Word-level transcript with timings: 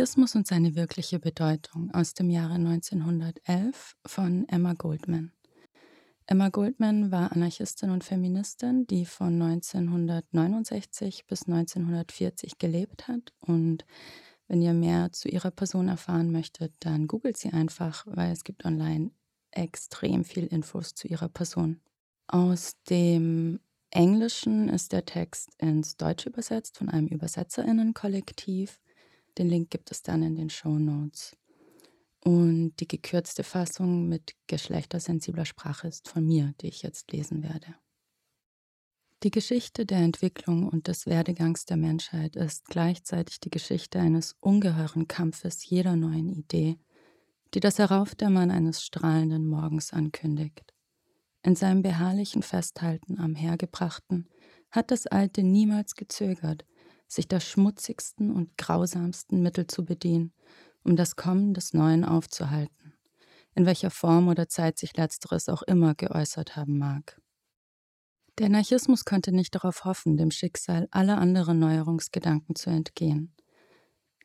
Anarchismus 0.00 0.34
und 0.34 0.46
seine 0.46 0.76
wirkliche 0.76 1.18
Bedeutung 1.18 1.90
aus 1.92 2.14
dem 2.14 2.30
Jahre 2.30 2.54
1911 2.54 3.96
von 4.06 4.48
Emma 4.48 4.72
Goldman. 4.72 5.30
Emma 6.24 6.48
Goldman 6.48 7.12
war 7.12 7.32
Anarchistin 7.32 7.90
und 7.90 8.02
Feministin, 8.02 8.86
die 8.86 9.04
von 9.04 9.42
1969 9.42 11.26
bis 11.26 11.46
1940 11.46 12.56
gelebt 12.56 13.08
hat. 13.08 13.34
Und 13.40 13.84
wenn 14.48 14.62
ihr 14.62 14.72
mehr 14.72 15.12
zu 15.12 15.28
ihrer 15.28 15.50
Person 15.50 15.88
erfahren 15.88 16.32
möchtet, 16.32 16.72
dann 16.80 17.06
googelt 17.06 17.36
sie 17.36 17.52
einfach, 17.52 18.06
weil 18.06 18.32
es 18.32 18.42
gibt 18.42 18.64
online 18.64 19.10
extrem 19.50 20.24
viel 20.24 20.46
Infos 20.46 20.94
zu 20.94 21.08
ihrer 21.08 21.28
Person. 21.28 21.78
Aus 22.26 22.72
dem 22.88 23.60
Englischen 23.90 24.70
ist 24.70 24.92
der 24.92 25.04
Text 25.04 25.50
ins 25.58 25.98
Deutsche 25.98 26.30
übersetzt 26.30 26.78
von 26.78 26.88
einem 26.88 27.08
Übersetzerinnenkollektiv. 27.08 28.80
Den 29.40 29.48
Link 29.48 29.70
gibt 29.70 29.90
es 29.90 30.02
dann 30.02 30.22
in 30.22 30.34
den 30.34 30.50
Show 30.50 30.78
Notes. 30.78 31.34
Und 32.22 32.74
die 32.78 32.86
gekürzte 32.86 33.42
Fassung 33.42 34.06
mit 34.06 34.34
geschlechtersensibler 34.48 35.46
Sprache 35.46 35.88
ist 35.88 36.10
von 36.10 36.26
mir, 36.26 36.52
die 36.60 36.66
ich 36.66 36.82
jetzt 36.82 37.10
lesen 37.10 37.42
werde. 37.42 37.74
Die 39.22 39.30
Geschichte 39.30 39.86
der 39.86 40.00
Entwicklung 40.00 40.68
und 40.68 40.88
des 40.88 41.06
Werdegangs 41.06 41.64
der 41.64 41.78
Menschheit 41.78 42.36
ist 42.36 42.66
gleichzeitig 42.66 43.40
die 43.40 43.48
Geschichte 43.48 43.98
eines 43.98 44.36
ungeheuren 44.40 45.08
Kampfes 45.08 45.64
jeder 45.64 45.96
neuen 45.96 46.28
Idee, 46.28 46.76
die 47.54 47.60
das 47.60 47.78
Heraufdämmern 47.78 48.50
eines 48.50 48.84
strahlenden 48.84 49.46
Morgens 49.46 49.94
ankündigt. 49.94 50.74
In 51.42 51.56
seinem 51.56 51.80
beharrlichen 51.80 52.42
Festhalten 52.42 53.18
am 53.18 53.34
Hergebrachten 53.34 54.28
hat 54.70 54.90
das 54.90 55.06
Alte 55.06 55.42
niemals 55.42 55.94
gezögert, 55.94 56.66
sich 57.12 57.28
der 57.28 57.40
schmutzigsten 57.40 58.30
und 58.30 58.56
grausamsten 58.56 59.42
Mittel 59.42 59.66
zu 59.66 59.84
bedienen, 59.84 60.32
um 60.84 60.96
das 60.96 61.16
Kommen 61.16 61.54
des 61.54 61.74
Neuen 61.74 62.04
aufzuhalten, 62.04 62.94
in 63.54 63.66
welcher 63.66 63.90
Form 63.90 64.28
oder 64.28 64.48
Zeit 64.48 64.78
sich 64.78 64.96
letzteres 64.96 65.48
auch 65.48 65.62
immer 65.62 65.94
geäußert 65.94 66.56
haben 66.56 66.78
mag. 66.78 67.20
Der 68.38 68.46
Anarchismus 68.46 69.04
konnte 69.04 69.32
nicht 69.32 69.54
darauf 69.54 69.84
hoffen, 69.84 70.16
dem 70.16 70.30
Schicksal 70.30 70.88
aller 70.92 71.18
anderen 71.18 71.58
Neuerungsgedanken 71.58 72.54
zu 72.54 72.70
entgehen. 72.70 73.34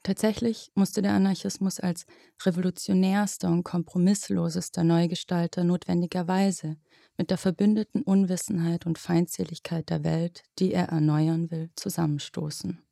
Tatsächlich 0.06 0.72
musste 0.76 1.02
der 1.02 1.14
Anarchismus 1.14 1.80
als 1.80 2.06
revolutionärster 2.44 3.50
und 3.50 3.64
kompromisslosester 3.64 4.84
Neugestalter 4.84 5.64
notwendigerweise 5.64 6.78
mit 7.18 7.32
der 7.32 7.40
verbündeten 7.40 8.04
Unwissenheit 8.04 8.86
und 8.86 9.00
Feindseligkeit 9.00 9.90
der 9.90 10.04
Welt, 10.04 10.44
die 10.60 10.74
er 10.74 10.90
erneuern 10.90 11.50
will, 11.50 11.72
zusammenstoßen. 11.76 12.84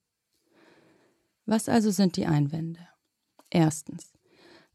Was 1.45 1.69
also 1.69 1.91
sind 1.91 2.17
die 2.17 2.25
Einwände? 2.25 2.79
Erstens. 3.51 4.11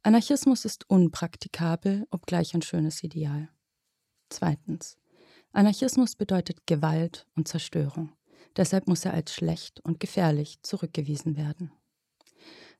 Anarchismus 0.05 0.65
ist 0.65 0.89
unpraktikabel, 0.89 2.07
obgleich 2.13 2.55
ein 2.55 2.63
schönes 2.63 3.03
Ideal. 3.03 3.49
Zweitens. 4.29 4.97
Anarchismus 5.51 6.15
bedeutet 6.15 6.69
Gewalt 6.69 7.27
und 7.35 7.49
Zerstörung. 7.49 8.13
Deshalb 8.57 8.87
muss 8.87 9.05
er 9.05 9.13
als 9.13 9.35
schlecht 9.35 9.81
und 9.81 9.99
gefährlich 9.99 10.63
zurückgewiesen 10.63 11.37
werden. 11.37 11.73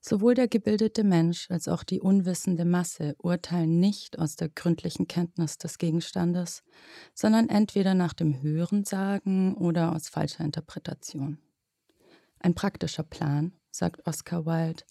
Sowohl 0.01 0.33
der 0.33 0.47
gebildete 0.47 1.03
Mensch 1.03 1.51
als 1.51 1.67
auch 1.67 1.83
die 1.83 1.99
unwissende 1.99 2.63
Masse 2.63 3.15
urteilen 3.17 3.79
nicht 3.79 4.17
aus 4.17 4.37
der 4.37 4.47
gründlichen 4.49 5.07
Kenntnis 5.07 5.57
des 5.57 5.77
Gegenstandes, 5.77 6.63
sondern 7.13 7.49
entweder 7.49 7.93
nach 7.93 8.13
dem 8.13 8.41
Hörensagen 8.41 9.55
oder 9.55 9.93
aus 9.93 10.07
falscher 10.07 10.45
Interpretation. 10.45 11.37
Ein 12.39 12.55
praktischer 12.55 13.03
Plan, 13.03 13.51
sagt 13.71 14.07
Oscar 14.07 14.45
Wilde, 14.45 14.83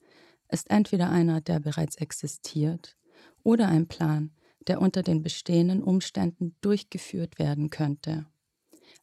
ist 0.50 0.70
entweder 0.70 1.10
einer, 1.10 1.40
der 1.40 1.60
bereits 1.60 1.96
existiert, 1.96 2.96
oder 3.42 3.68
ein 3.68 3.88
Plan, 3.88 4.32
der 4.66 4.80
unter 4.82 5.02
den 5.02 5.22
bestehenden 5.22 5.82
Umständen 5.82 6.54
durchgeführt 6.60 7.38
werden 7.38 7.70
könnte. 7.70 8.26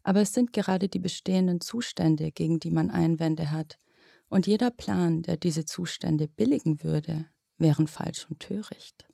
Aber 0.03 0.21
es 0.21 0.33
sind 0.33 0.53
gerade 0.53 0.87
die 0.87 0.99
bestehenden 0.99 1.61
Zustände, 1.61 2.31
gegen 2.31 2.59
die 2.59 2.69
man 2.69 2.91
Einwände 2.91 3.49
hat, 3.49 3.79
und 4.29 4.47
jeder 4.47 4.71
Plan, 4.71 5.21
der 5.21 5.37
diese 5.37 5.65
Zustände 5.65 6.27
billigen 6.27 6.83
würde, 6.83 7.25
wären 7.57 7.87
falsch 7.87 8.27
und 8.29 8.39
töricht. 8.39 9.07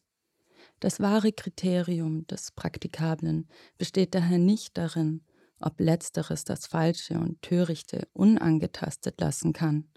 Das 0.80 1.00
wahre 1.00 1.32
Kriterium 1.32 2.26
des 2.28 2.52
Praktikablen 2.52 3.48
besteht 3.78 4.16
daher 4.16 4.40
nicht 4.40 4.78
darin, 4.78 5.24
ob 5.60 5.80
letzteres 5.80 6.44
das 6.44 6.66
Falsche 6.66 7.20
und 7.20 7.42
Törichte 7.42 8.08
unangetastet 8.14 9.22
lassen 9.22 9.54
kann, 9.54 9.88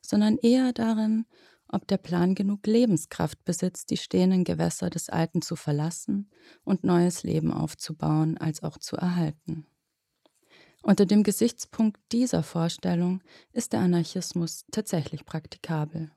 sondern 0.00 0.38
eher 0.38 0.72
darin, 0.72 1.26
ob 1.68 1.86
der 1.86 1.98
Plan 1.98 2.34
genug 2.34 2.66
Lebenskraft 2.66 3.44
besitzt, 3.44 3.90
die 3.90 3.96
stehenden 3.96 4.44
Gewässer 4.44 4.90
des 4.90 5.10
Alten 5.10 5.42
zu 5.42 5.54
verlassen 5.56 6.30
und 6.64 6.84
neues 6.84 7.24
Leben 7.24 7.52
aufzubauen, 7.52 8.38
als 8.38 8.62
auch 8.62 8.78
zu 8.78 8.96
erhalten. 8.96 9.66
Unter 10.82 11.06
dem 11.06 11.22
Gesichtspunkt 11.22 12.00
dieser 12.12 12.42
Vorstellung 12.42 13.22
ist 13.52 13.72
der 13.72 13.80
Anarchismus 13.80 14.64
tatsächlich 14.70 15.24
praktikabel. 15.24 16.12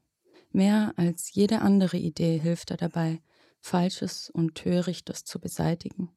Mehr 0.52 0.94
als 0.98 1.34
jede 1.34 1.62
andere 1.62 1.98
Idee 1.98 2.38
hilft 2.38 2.72
er 2.72 2.78
dabei, 2.78 3.22
Falsches 3.60 4.30
und 4.30 4.56
Törichtes 4.56 5.24
zu 5.24 5.40
beseitigen, 5.40 6.12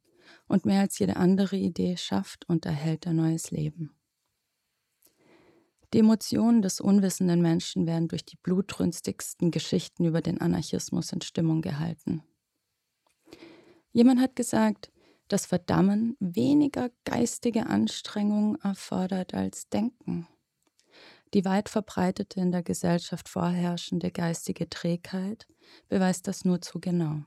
und 0.49 0.67
mehr 0.67 0.81
als 0.81 0.99
jede 0.99 1.17
andere 1.17 1.57
Idee 1.57 1.97
schafft 1.97 2.49
und 2.49 2.67
erhält 2.67 3.07
er 3.07 3.13
neues 3.13 3.51
Leben. 3.51 3.95
Die 5.93 6.01
Emotionen 6.01 6.61
des 6.61 6.81
unwissenden 6.81 7.41
Menschen 7.41 7.87
werden 7.87 8.09
durch 8.09 8.25
die 8.25 8.37
blutrünstigsten 8.37 9.53
Geschichten 9.53 10.05
über 10.05 10.23
den 10.23 10.41
Anarchismus 10.41 11.13
in 11.13 11.21
Stimmung 11.21 11.63
gehalten. 11.63 12.25
Jemand 13.93 14.21
hat 14.21 14.35
gesagt, 14.35 14.91
dass 15.29 15.47
Verdammen 15.47 16.17
weniger 16.21 16.91
geistige 17.05 17.67
Anstrengung 17.67 18.57
erfordert 18.57 19.35
als 19.35 19.69
Denken. 19.69 20.29
Die 21.33 21.45
weit 21.45 21.69
verbreitete 21.69 22.41
in 22.41 22.53
der 22.53 22.63
Gesellschaft 22.63 23.29
vorherrschende 23.29 24.11
geistige 24.11 24.69
Trägheit 24.69 25.49
beweist 25.89 26.29
das 26.29 26.45
nur 26.45 26.61
zu 26.61 26.79
genau. 26.79 27.23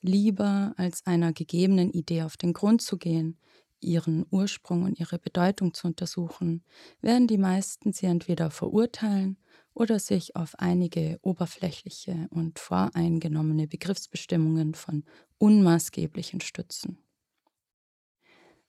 Lieber 0.00 0.74
als 0.76 1.06
einer 1.06 1.32
gegebenen 1.32 1.90
Idee 1.90 2.22
auf 2.22 2.36
den 2.36 2.52
Grund 2.52 2.82
zu 2.82 2.98
gehen, 2.98 3.38
ihren 3.80 4.26
Ursprung 4.30 4.82
und 4.82 4.98
ihre 4.98 5.18
Bedeutung 5.18 5.72
zu 5.72 5.86
untersuchen, 5.86 6.64
werden 7.00 7.26
die 7.26 7.38
meisten 7.38 7.92
sie 7.92 8.06
entweder 8.06 8.50
verurteilen 8.50 9.38
oder 9.74 9.98
sich 9.98 10.36
auf 10.36 10.58
einige 10.58 11.18
oberflächliche 11.22 12.28
und 12.30 12.58
voreingenommene 12.58 13.66
Begriffsbestimmungen 13.66 14.74
von 14.74 15.04
Unmaßgeblichen 15.38 16.40
stützen. 16.40 16.98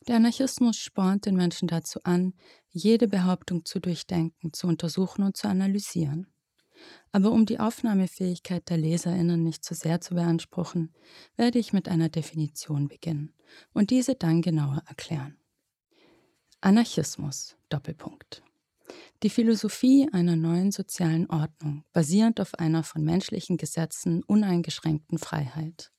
Der 0.07 0.17
Anarchismus 0.17 0.77
spornt 0.77 1.25
den 1.25 1.35
Menschen 1.35 1.67
dazu 1.67 1.99
an, 2.03 2.33
jede 2.69 3.07
Behauptung 3.07 3.65
zu 3.65 3.79
durchdenken, 3.79 4.53
zu 4.53 4.67
untersuchen 4.67 5.23
und 5.23 5.37
zu 5.37 5.47
analysieren. 5.47 6.27
Aber 7.11 7.31
um 7.31 7.45
die 7.45 7.59
Aufnahmefähigkeit 7.59 8.69
der 8.69 8.77
Leserinnen 8.77 9.41
nicht 9.41 9.63
zu 9.63 9.73
sehr 9.73 10.01
zu 10.01 10.15
beanspruchen, 10.15 10.93
werde 11.37 11.57
ich 11.57 11.73
mit 11.73 11.87
einer 11.87 12.09
Definition 12.09 12.87
beginnen 12.87 13.33
und 13.73 13.89
diese 13.89 14.15
dann 14.15 14.41
genauer 14.41 14.83
erklären. 14.85 15.37
Anarchismus 16.61 17.55
Doppelpunkt. 17.69 18.43
Die 19.25 19.31
Philosophie 19.31 20.07
einer 20.11 20.35
neuen 20.35 20.71
sozialen 20.71 21.27
Ordnung, 21.31 21.83
basierend 21.93 22.39
auf 22.39 22.53
einer 22.59 22.83
von 22.83 23.03
menschlichen 23.03 23.57
Gesetzen 23.57 24.21
uneingeschränkten 24.21 25.17
Freiheit. 25.17 25.91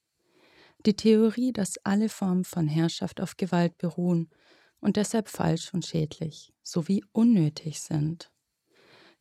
Die 0.87 0.95
Theorie, 0.95 1.53
dass 1.53 1.77
alle 1.79 2.09
Formen 2.09 2.45
von 2.45 2.69
Herrschaft 2.69 3.21
auf 3.21 3.37
Gewalt 3.37 3.79
beruhen 3.79 4.31
und 4.79 4.97
deshalb 4.97 5.29
falsch 5.29 5.75
und 5.75 5.85
schädlich 5.85 6.55
sowie 6.63 7.05
unnötig 7.11 7.81
sind. 7.81 8.31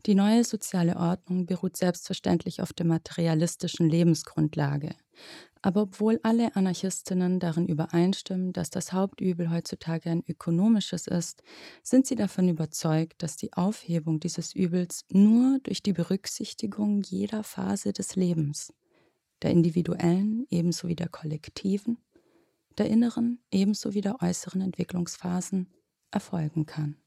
Die 0.06 0.14
neue 0.14 0.44
soziale 0.44 0.98
Ordnung 0.98 1.48
beruht 1.48 1.78
selbstverständlich 1.78 2.62
auf 2.62 2.74
der 2.74 2.86
materialistischen 2.86 3.90
Lebensgrundlage. 3.90 4.96
Aber 5.64 5.82
obwohl 5.82 6.20
alle 6.22 6.56
Anarchistinnen 6.56 7.40
darin 7.40 7.68
übereinstimmen, 7.68 8.54
dass 8.54 8.70
das 8.70 8.94
Hauptübel 8.94 9.50
heutzutage 9.50 10.12
ein 10.12 10.24
ökonomisches 10.28 11.08
ist, 11.08 11.42
sind 11.82 12.06
sie 12.06 12.14
davon 12.14 12.50
überzeugt, 12.50 13.24
dass 13.24 13.36
die 13.36 13.54
Aufhebung 13.54 14.20
dieses 14.20 14.54
Übels 14.54 15.06
nur 15.10 15.58
durch 15.64 15.82
die 15.82 15.94
Berücksichtigung 15.94 17.02
jeder 17.02 17.44
Phase 17.44 17.92
des 17.92 18.16
Lebens, 18.16 18.72
der 19.42 19.50
individuellen 19.50 20.46
ebenso 20.52 20.88
wie 20.88 20.96
der 20.96 21.10
kollektiven, 21.10 21.98
der 22.78 22.88
inneren 22.92 23.40
ebenso 23.50 23.96
wie 23.96 24.02
der 24.02 24.22
äußeren 24.22 24.62
Entwicklungsphasen, 24.62 25.74
erfolgen 26.12 26.68
kann. 26.68 26.98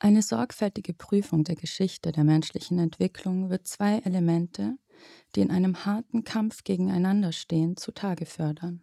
Eine 0.00 0.22
sorgfältige 0.22 0.94
Prüfung 0.94 1.42
der 1.44 1.56
Geschichte 1.56 2.12
der 2.12 2.24
menschlichen 2.24 2.78
Entwicklung 2.78 3.50
wird 3.50 3.66
zwei 3.66 3.98
Elemente, 3.98 4.78
die 5.34 5.40
in 5.40 5.50
einem 5.50 5.84
harten 5.84 6.24
Kampf 6.24 6.62
gegeneinander 6.64 7.32
stehen, 7.32 7.76
zutage 7.76 8.24
fördern. 8.24 8.82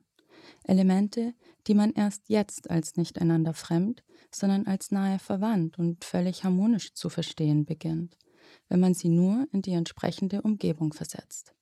Elemente, 0.64 1.34
die 1.68 1.74
man 1.74 1.92
erst 1.92 2.30
jetzt 2.30 2.70
als 2.70 2.98
nicht 2.98 3.20
einander 3.20 3.54
fremd, 3.54 4.04
sondern 4.34 4.68
als 4.68 4.92
nahe 4.92 5.20
verwandt 5.20 5.80
und 5.80 6.04
völlig 6.04 6.44
harmonisch 6.44 6.94
zu 6.94 7.10
verstehen 7.10 7.66
beginnt. 7.66 8.18
wenn 8.70 8.80
man 8.80 8.94
sie 8.94 9.10
nur 9.10 9.48
in 9.52 9.62
die 9.62 9.74
entsprechende 9.74 10.42
Umgebung 10.42 10.94
versetzt, 10.94 11.54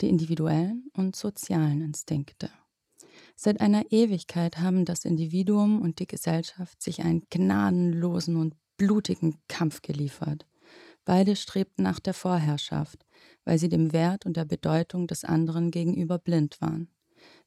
die 0.00 0.08
individuellen 0.08 0.90
und 0.94 1.16
sozialen 1.16 1.80
Instinkte. 1.80 2.50
Seit 3.36 3.60
einer 3.60 3.90
Ewigkeit 3.90 4.58
haben 4.58 4.84
das 4.84 5.04
Individuum 5.04 5.80
und 5.80 5.98
die 5.98 6.06
Gesellschaft 6.06 6.82
sich 6.82 7.02
einen 7.02 7.24
gnadenlosen 7.30 8.36
und 8.36 8.56
blutigen 8.76 9.38
Kampf 9.48 9.82
geliefert. 9.82 10.46
Beide 11.04 11.36
strebten 11.36 11.82
nach 11.82 12.00
der 12.00 12.14
Vorherrschaft, 12.14 13.04
weil 13.44 13.58
sie 13.58 13.68
dem 13.68 13.92
Wert 13.92 14.26
und 14.26 14.36
der 14.36 14.44
Bedeutung 14.44 15.06
des 15.06 15.24
anderen 15.24 15.70
gegenüber 15.70 16.18
blind 16.18 16.60
waren. 16.60 16.88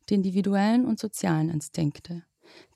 Die 0.10 0.16
individuellen 0.16 0.86
und 0.86 1.00
sozialen 1.00 1.50
Instinkte, 1.50 2.24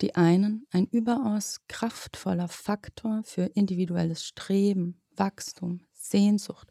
die 0.02 0.16
einen 0.16 0.66
ein 0.72 0.88
überaus 0.88 1.62
kraftvoller 1.68 2.48
Faktor 2.48 3.22
für 3.24 3.44
individuelles 3.44 4.24
Streben, 4.24 5.02
Wachstum, 5.16 5.82
Sehnsucht 5.94 6.68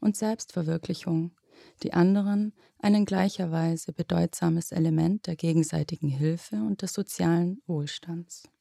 und 0.00 0.16
Selbstverwirklichung, 0.16 1.34
die 1.82 1.92
anderen 1.92 2.52
ein 2.78 2.94
in 2.94 3.04
gleicher 3.04 3.52
Weise 3.52 3.92
bedeutsames 3.92 4.72
Element 4.72 5.26
der 5.26 5.36
gegenseitigen 5.36 6.08
Hilfe 6.08 6.56
und 6.56 6.82
des 6.82 6.92
sozialen 6.92 7.62
Wohlstands. 7.66 8.51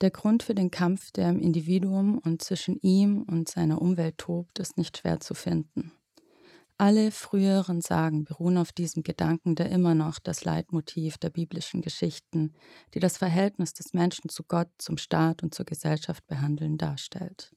Der 0.00 0.10
Grund 0.10 0.42
für 0.42 0.54
den 0.54 0.70
Kampf, 0.70 1.12
der 1.12 1.28
im 1.28 1.40
Individuum 1.40 2.18
und 2.18 2.42
zwischen 2.42 2.78
ihm 2.80 3.22
und 3.22 3.48
seiner 3.48 3.80
Umwelt 3.80 4.18
tobt, 4.18 4.58
ist 4.58 4.76
nicht 4.76 4.98
schwer 4.98 5.20
zu 5.20 5.34
finden. 5.34 5.92
Alle 6.76 7.12
früheren 7.12 7.80
Sagen 7.80 8.24
beruhen 8.24 8.58
auf 8.58 8.72
diesem 8.72 9.04
Gedanken, 9.04 9.54
der 9.54 9.70
immer 9.70 9.94
noch 9.94 10.18
das 10.18 10.44
Leitmotiv 10.44 11.18
der 11.18 11.30
biblischen 11.30 11.82
Geschichten, 11.82 12.52
die 12.94 13.00
das 13.00 13.16
Verhältnis 13.16 13.74
des 13.74 13.94
Menschen 13.94 14.28
zu 14.28 14.42
Gott, 14.42 14.68
zum 14.78 14.96
Staat 14.96 15.44
und 15.44 15.54
zur 15.54 15.66
Gesellschaft 15.66 16.26
behandeln, 16.26 16.76
darstellt. 16.76 17.54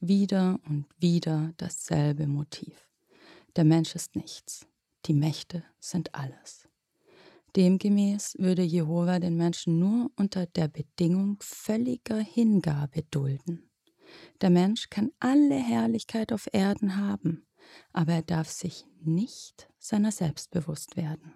Wieder 0.00 0.58
und 0.66 0.86
wieder 0.96 1.52
dasselbe 1.58 2.26
Motiv. 2.26 2.88
Der 3.56 3.64
Mensch 3.64 3.94
ist 3.94 4.16
nichts, 4.16 4.66
die 5.04 5.14
Mächte 5.14 5.62
sind 5.78 6.14
alles. 6.14 6.69
Demgemäß 7.56 8.36
würde 8.38 8.62
Jehova 8.62 9.18
den 9.18 9.36
Menschen 9.36 9.78
nur 9.78 10.10
unter 10.16 10.46
der 10.46 10.68
Bedingung 10.68 11.38
völliger 11.40 12.18
Hingabe 12.18 13.02
dulden. 13.10 13.70
Der 14.40 14.50
Mensch 14.50 14.90
kann 14.90 15.10
alle 15.18 15.56
Herrlichkeit 15.56 16.32
auf 16.32 16.48
Erden 16.52 16.96
haben, 16.96 17.46
aber 17.92 18.12
er 18.14 18.22
darf 18.22 18.48
sich 18.48 18.84
nicht 19.02 19.68
seiner 19.78 20.12
selbst 20.12 20.50
bewusst 20.50 20.96
werden. 20.96 21.34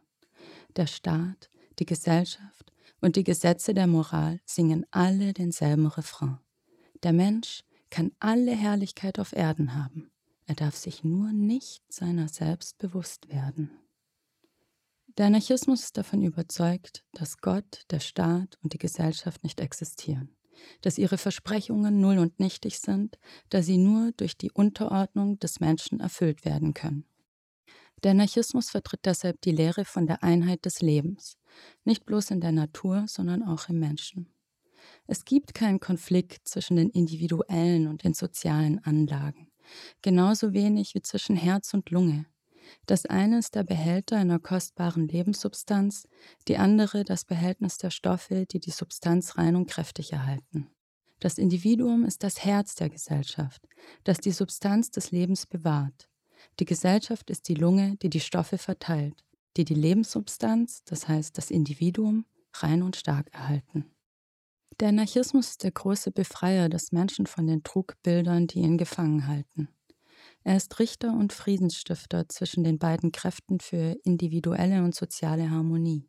Der 0.76 0.86
Staat, 0.86 1.50
die 1.78 1.86
Gesellschaft 1.86 2.72
und 3.00 3.16
die 3.16 3.24
Gesetze 3.24 3.74
der 3.74 3.86
Moral 3.86 4.40
singen 4.44 4.86
alle 4.90 5.32
denselben 5.32 5.86
Refrain. 5.86 6.38
Der 7.02 7.12
Mensch 7.12 7.64
kann 7.90 8.12
alle 8.18 8.52
Herrlichkeit 8.52 9.18
auf 9.18 9.32
Erden 9.32 9.74
haben, 9.74 10.10
er 10.46 10.54
darf 10.54 10.76
sich 10.76 11.04
nur 11.04 11.32
nicht 11.32 11.82
seiner 11.88 12.28
selbst 12.28 12.78
bewusst 12.78 13.28
werden. 13.28 13.70
Der 15.16 15.26
Anarchismus 15.26 15.84
ist 15.84 15.96
davon 15.96 16.22
überzeugt, 16.22 17.04
dass 17.12 17.38
Gott, 17.38 17.84
der 17.90 18.00
Staat 18.00 18.58
und 18.62 18.72
die 18.72 18.78
Gesellschaft 18.78 19.44
nicht 19.44 19.60
existieren 19.60 20.36
dass 20.80 20.98
ihre 20.98 21.18
Versprechungen 21.18 22.00
null 22.00 22.18
und 22.18 22.40
nichtig 22.40 22.78
sind, 22.78 23.18
da 23.50 23.62
sie 23.62 23.78
nur 23.78 24.12
durch 24.12 24.36
die 24.36 24.50
Unterordnung 24.52 25.38
des 25.38 25.60
Menschen 25.60 26.00
erfüllt 26.00 26.44
werden 26.44 26.74
können. 26.74 27.04
Der 28.02 28.10
Anarchismus 28.10 28.70
vertritt 28.70 29.00
deshalb 29.04 29.40
die 29.42 29.52
Lehre 29.52 29.84
von 29.84 30.06
der 30.06 30.22
Einheit 30.22 30.64
des 30.64 30.82
Lebens, 30.82 31.38
nicht 31.84 32.04
bloß 32.04 32.32
in 32.32 32.40
der 32.40 32.52
Natur, 32.52 33.06
sondern 33.08 33.42
auch 33.42 33.68
im 33.68 33.78
Menschen. 33.78 34.30
Es 35.06 35.24
gibt 35.24 35.54
keinen 35.54 35.80
Konflikt 35.80 36.46
zwischen 36.46 36.76
den 36.76 36.90
individuellen 36.90 37.86
und 37.88 38.04
den 38.04 38.12
sozialen 38.12 38.78
Anlagen, 38.84 39.50
genauso 40.02 40.52
wenig 40.52 40.94
wie 40.94 41.00
zwischen 41.00 41.36
Herz 41.36 41.72
und 41.72 41.90
Lunge, 41.90 42.26
das 42.86 43.06
eine 43.06 43.38
ist 43.38 43.54
der 43.54 43.64
Behälter 43.64 44.16
einer 44.16 44.38
kostbaren 44.38 45.08
Lebenssubstanz, 45.08 46.08
die 46.48 46.56
andere 46.56 47.04
das 47.04 47.24
Behältnis 47.24 47.78
der 47.78 47.90
Stoffe, 47.90 48.46
die 48.46 48.60
die 48.60 48.70
Substanz 48.70 49.36
rein 49.36 49.56
und 49.56 49.66
kräftig 49.66 50.12
erhalten. 50.12 50.70
Das 51.20 51.38
Individuum 51.38 52.04
ist 52.04 52.22
das 52.22 52.44
Herz 52.44 52.74
der 52.74 52.90
Gesellschaft, 52.90 53.66
das 54.04 54.18
die 54.18 54.32
Substanz 54.32 54.90
des 54.90 55.10
Lebens 55.10 55.46
bewahrt. 55.46 56.08
Die 56.60 56.64
Gesellschaft 56.64 57.30
ist 57.30 57.48
die 57.48 57.54
Lunge, 57.54 57.96
die 58.02 58.10
die 58.10 58.20
Stoffe 58.20 58.58
verteilt, 58.58 59.24
die 59.56 59.64
die 59.64 59.74
Lebenssubstanz, 59.74 60.84
das 60.84 61.08
heißt 61.08 61.38
das 61.38 61.50
Individuum, 61.50 62.26
rein 62.54 62.82
und 62.82 62.96
stark 62.96 63.32
erhalten. 63.32 63.90
Der 64.80 64.88
Anarchismus 64.88 65.50
ist 65.50 65.62
der 65.62 65.70
große 65.70 66.10
Befreier 66.10 66.68
des 66.68 66.92
Menschen 66.92 67.26
von 67.26 67.46
den 67.46 67.62
Trugbildern, 67.62 68.48
die 68.48 68.58
ihn 68.58 68.76
gefangen 68.76 69.26
halten. 69.26 69.68
Er 70.44 70.56
ist 70.56 70.78
Richter 70.78 71.14
und 71.14 71.32
Friedensstifter 71.32 72.28
zwischen 72.28 72.64
den 72.64 72.78
beiden 72.78 73.12
Kräften 73.12 73.60
für 73.60 73.96
individuelle 74.04 74.84
und 74.84 74.94
soziale 74.94 75.50
Harmonie. 75.50 76.06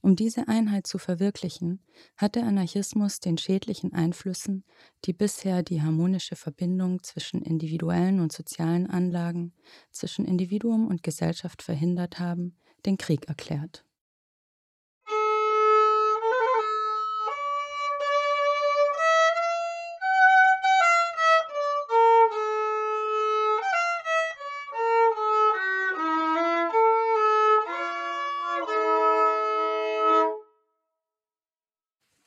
Um 0.00 0.14
diese 0.14 0.46
Einheit 0.48 0.86
zu 0.86 0.98
verwirklichen, 0.98 1.82
hat 2.16 2.36
der 2.36 2.46
Anarchismus 2.46 3.20
den 3.20 3.36
schädlichen 3.36 3.94
Einflüssen, 3.94 4.64
die 5.06 5.12
bisher 5.12 5.62
die 5.62 5.82
harmonische 5.82 6.36
Verbindung 6.36 7.02
zwischen 7.02 7.42
individuellen 7.42 8.20
und 8.20 8.32
sozialen 8.32 8.86
Anlagen, 8.86 9.54
zwischen 9.90 10.24
Individuum 10.24 10.86
und 10.86 11.02
Gesellschaft 11.02 11.62
verhindert 11.62 12.20
haben, 12.20 12.56
den 12.86 12.96
Krieg 12.96 13.28
erklärt. 13.28 13.87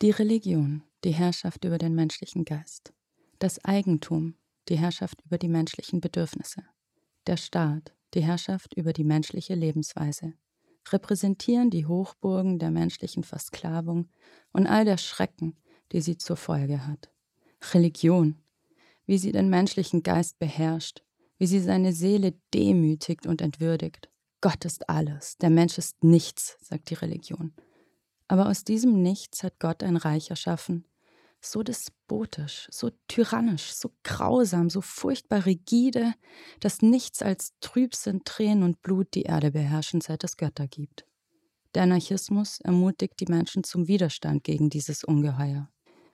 Die 0.02 0.10
Religion, 0.10 0.82
die 1.04 1.12
Herrschaft 1.12 1.64
über 1.64 1.78
den 1.78 1.94
menschlichen 1.94 2.44
Geist. 2.44 2.92
Das 3.38 3.64
Eigentum, 3.64 4.34
die 4.68 4.80
Herrschaft 4.80 5.22
über 5.28 5.38
die 5.38 5.48
menschlichen 5.48 6.02
Bedürfnisse. 6.02 6.64
Der 7.28 7.38
Staat, 7.38 7.94
die 8.16 8.24
Herrschaft 8.24 8.74
über 8.74 8.94
die 8.94 9.04
menschliche 9.04 9.54
Lebensweise. 9.54 10.34
Repräsentieren 10.90 11.70
die 11.70 11.86
Hochburgen 11.86 12.58
der 12.58 12.72
menschlichen 12.72 13.24
Versklavung 13.24 14.10
und 14.52 14.66
all 14.66 14.86
der 14.86 14.98
Schrecken, 14.98 15.56
die 15.92 16.02
sie 16.02 16.18
zur 16.18 16.36
Folge 16.36 16.88
hat. 16.88 17.12
Religion, 17.72 18.38
wie 19.06 19.20
sie 19.20 19.32
den 19.32 19.52
menschlichen 19.52 20.02
Geist 20.02 20.40
beherrscht, 20.40 21.04
wie 21.38 21.46
sie 21.46 21.60
seine 21.60 21.94
Seele 21.94 22.34
demütigt 22.56 23.28
und 23.28 23.40
entwürdigt. 23.40 24.10
Gott 24.42 24.66
ist 24.66 24.90
alles, 24.90 25.38
der 25.38 25.52
Mensch 25.52 25.78
ist 25.78 26.04
nichts, 26.04 26.58
sagt 26.60 26.90
die 26.90 26.96
Religion. 26.96 27.54
Aber 28.32 28.48
aus 28.48 28.64
diesem 28.64 29.02
Nichts 29.02 29.44
hat 29.44 29.60
Gott 29.60 29.84
ein 29.84 29.98
Reich 29.98 30.30
erschaffen, 30.30 30.86
so 31.42 31.64
despotisch, 31.64 32.70
so 32.72 32.90
tyrannisch, 33.10 33.74
so 33.74 33.92
grausam, 34.04 34.70
so 34.70 34.80
furchtbar 34.80 35.46
rigide, 35.46 36.14
dass 36.62 36.82
nichts 36.82 37.22
als 37.22 37.52
Trübsinn, 37.60 38.22
Tränen 38.24 38.64
und 38.64 38.82
Blut 38.84 39.16
die 39.16 39.24
Erde 39.24 39.52
beherrschen, 39.52 40.00
seit 40.00 40.24
es 40.24 40.38
Götter 40.38 40.70
gibt. 40.70 41.06
Der 41.76 41.84
Anarchismus 41.84 42.62
ermutigt 42.62 43.20
die 43.20 43.30
Menschen 43.30 43.66
zum 43.66 43.90
Widerstand 43.90 44.46
gegen 44.46 44.70
dieses 44.70 45.04
Ungeheuer. 45.04 45.70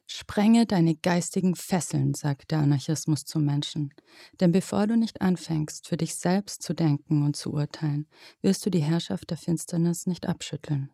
Sprenge 0.07 0.65
deine 0.65 0.95
geistigen 0.95 1.55
Fesseln, 1.55 2.15
sagt 2.15 2.49
der 2.49 2.61
Anarchismus 2.61 3.25
zum 3.25 3.45
Menschen. 3.45 3.93
Denn 4.39 4.51
bevor 4.51 4.87
du 4.87 4.97
nicht 4.97 5.21
anfängst, 5.21 5.87
für 5.87 5.97
dich 5.97 6.15
selbst 6.15 6.63
zu 6.63 6.73
denken 6.73 7.21
und 7.21 7.35
zu 7.35 7.53
urteilen, 7.53 8.07
wirst 8.41 8.65
du 8.65 8.71
die 8.71 8.81
Herrschaft 8.81 9.29
der 9.29 9.37
Finsternis 9.37 10.07
nicht 10.07 10.25
abschütteln. 10.25 10.89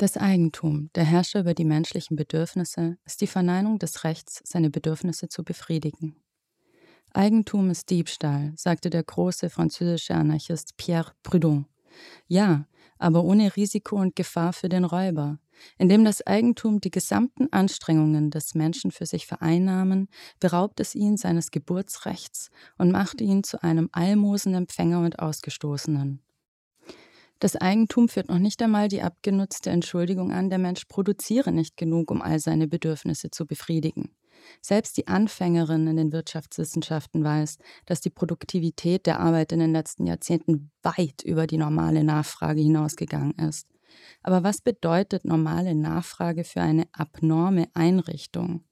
Das 0.00 0.16
Eigentum, 0.16 0.88
der 0.94 1.04
Herrscher 1.04 1.40
über 1.40 1.52
die 1.52 1.66
menschlichen 1.66 2.16
Bedürfnisse, 2.16 2.96
ist 3.04 3.20
die 3.20 3.26
Verneinung 3.26 3.78
des 3.78 4.02
Rechts, 4.02 4.40
seine 4.46 4.70
Bedürfnisse 4.70 5.28
zu 5.28 5.44
befriedigen. 5.44 6.16
Eigentum 7.12 7.68
ist 7.68 7.90
Diebstahl, 7.90 8.54
sagte 8.56 8.88
der 8.88 9.02
große 9.02 9.50
französische 9.50 10.14
Anarchist 10.14 10.78
Pierre 10.78 11.12
Proudhon. 11.22 11.66
Ja, 12.28 12.66
aber 12.96 13.24
ohne 13.24 13.54
Risiko 13.56 13.96
und 13.96 14.16
Gefahr 14.16 14.54
für 14.54 14.70
den 14.70 14.86
Räuber. 14.86 15.38
Indem 15.76 16.06
das 16.06 16.26
Eigentum 16.26 16.80
die 16.80 16.90
gesamten 16.90 17.52
Anstrengungen 17.52 18.30
des 18.30 18.54
Menschen 18.54 18.92
für 18.92 19.04
sich 19.04 19.26
vereinnahmen, 19.26 20.08
beraubt 20.38 20.80
es 20.80 20.94
ihn 20.94 21.18
seines 21.18 21.50
Geburtsrechts 21.50 22.48
und 22.78 22.90
macht 22.90 23.20
ihn 23.20 23.44
zu 23.44 23.62
einem 23.62 23.90
Almosenempfänger 23.92 25.00
und 25.00 25.18
Ausgestoßenen. 25.18 26.22
Das 27.40 27.56
Eigentum 27.56 28.08
führt 28.08 28.28
noch 28.28 28.38
nicht 28.38 28.62
einmal 28.62 28.88
die 28.88 29.00
abgenutzte 29.00 29.70
Entschuldigung 29.70 30.30
an, 30.30 30.50
der 30.50 30.58
Mensch 30.58 30.84
produziere 30.84 31.52
nicht 31.52 31.78
genug, 31.78 32.10
um 32.10 32.20
all 32.20 32.38
seine 32.38 32.68
Bedürfnisse 32.68 33.30
zu 33.30 33.46
befriedigen. 33.46 34.10
Selbst 34.60 34.96
die 34.98 35.08
Anfängerin 35.08 35.86
in 35.86 35.96
den 35.96 36.12
Wirtschaftswissenschaften 36.12 37.24
weiß, 37.24 37.58
dass 37.86 38.02
die 38.02 38.10
Produktivität 38.10 39.06
der 39.06 39.20
Arbeit 39.20 39.52
in 39.52 39.58
den 39.58 39.72
letzten 39.72 40.06
Jahrzehnten 40.06 40.70
weit 40.82 41.22
über 41.24 41.46
die 41.46 41.58
normale 41.58 42.04
Nachfrage 42.04 42.60
hinausgegangen 42.60 43.32
ist. 43.38 43.66
Aber 44.22 44.42
was 44.42 44.60
bedeutet 44.60 45.24
normale 45.24 45.74
Nachfrage 45.74 46.44
für 46.44 46.60
eine 46.60 46.84
abnorme 46.92 47.68
Einrichtung? 47.74 48.64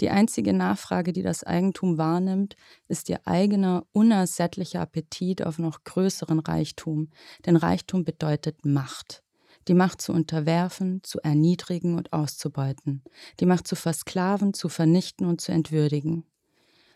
Die 0.00 0.10
einzige 0.10 0.52
Nachfrage, 0.52 1.12
die 1.12 1.22
das 1.22 1.44
Eigentum 1.44 1.98
wahrnimmt, 1.98 2.56
ist 2.88 3.08
ihr 3.08 3.20
eigener, 3.26 3.86
unersättlicher 3.92 4.80
Appetit 4.80 5.44
auf 5.44 5.58
noch 5.58 5.84
größeren 5.84 6.40
Reichtum. 6.40 7.10
Denn 7.46 7.56
Reichtum 7.56 8.04
bedeutet 8.04 8.64
Macht. 8.64 9.22
Die 9.68 9.74
Macht 9.74 10.02
zu 10.02 10.12
unterwerfen, 10.12 11.00
zu 11.02 11.20
erniedrigen 11.20 11.96
und 11.96 12.12
auszubeuten. 12.12 13.02
Die 13.40 13.46
Macht 13.46 13.66
zu 13.66 13.76
versklaven, 13.76 14.52
zu 14.52 14.68
vernichten 14.68 15.26
und 15.26 15.40
zu 15.40 15.52
entwürdigen. 15.52 16.24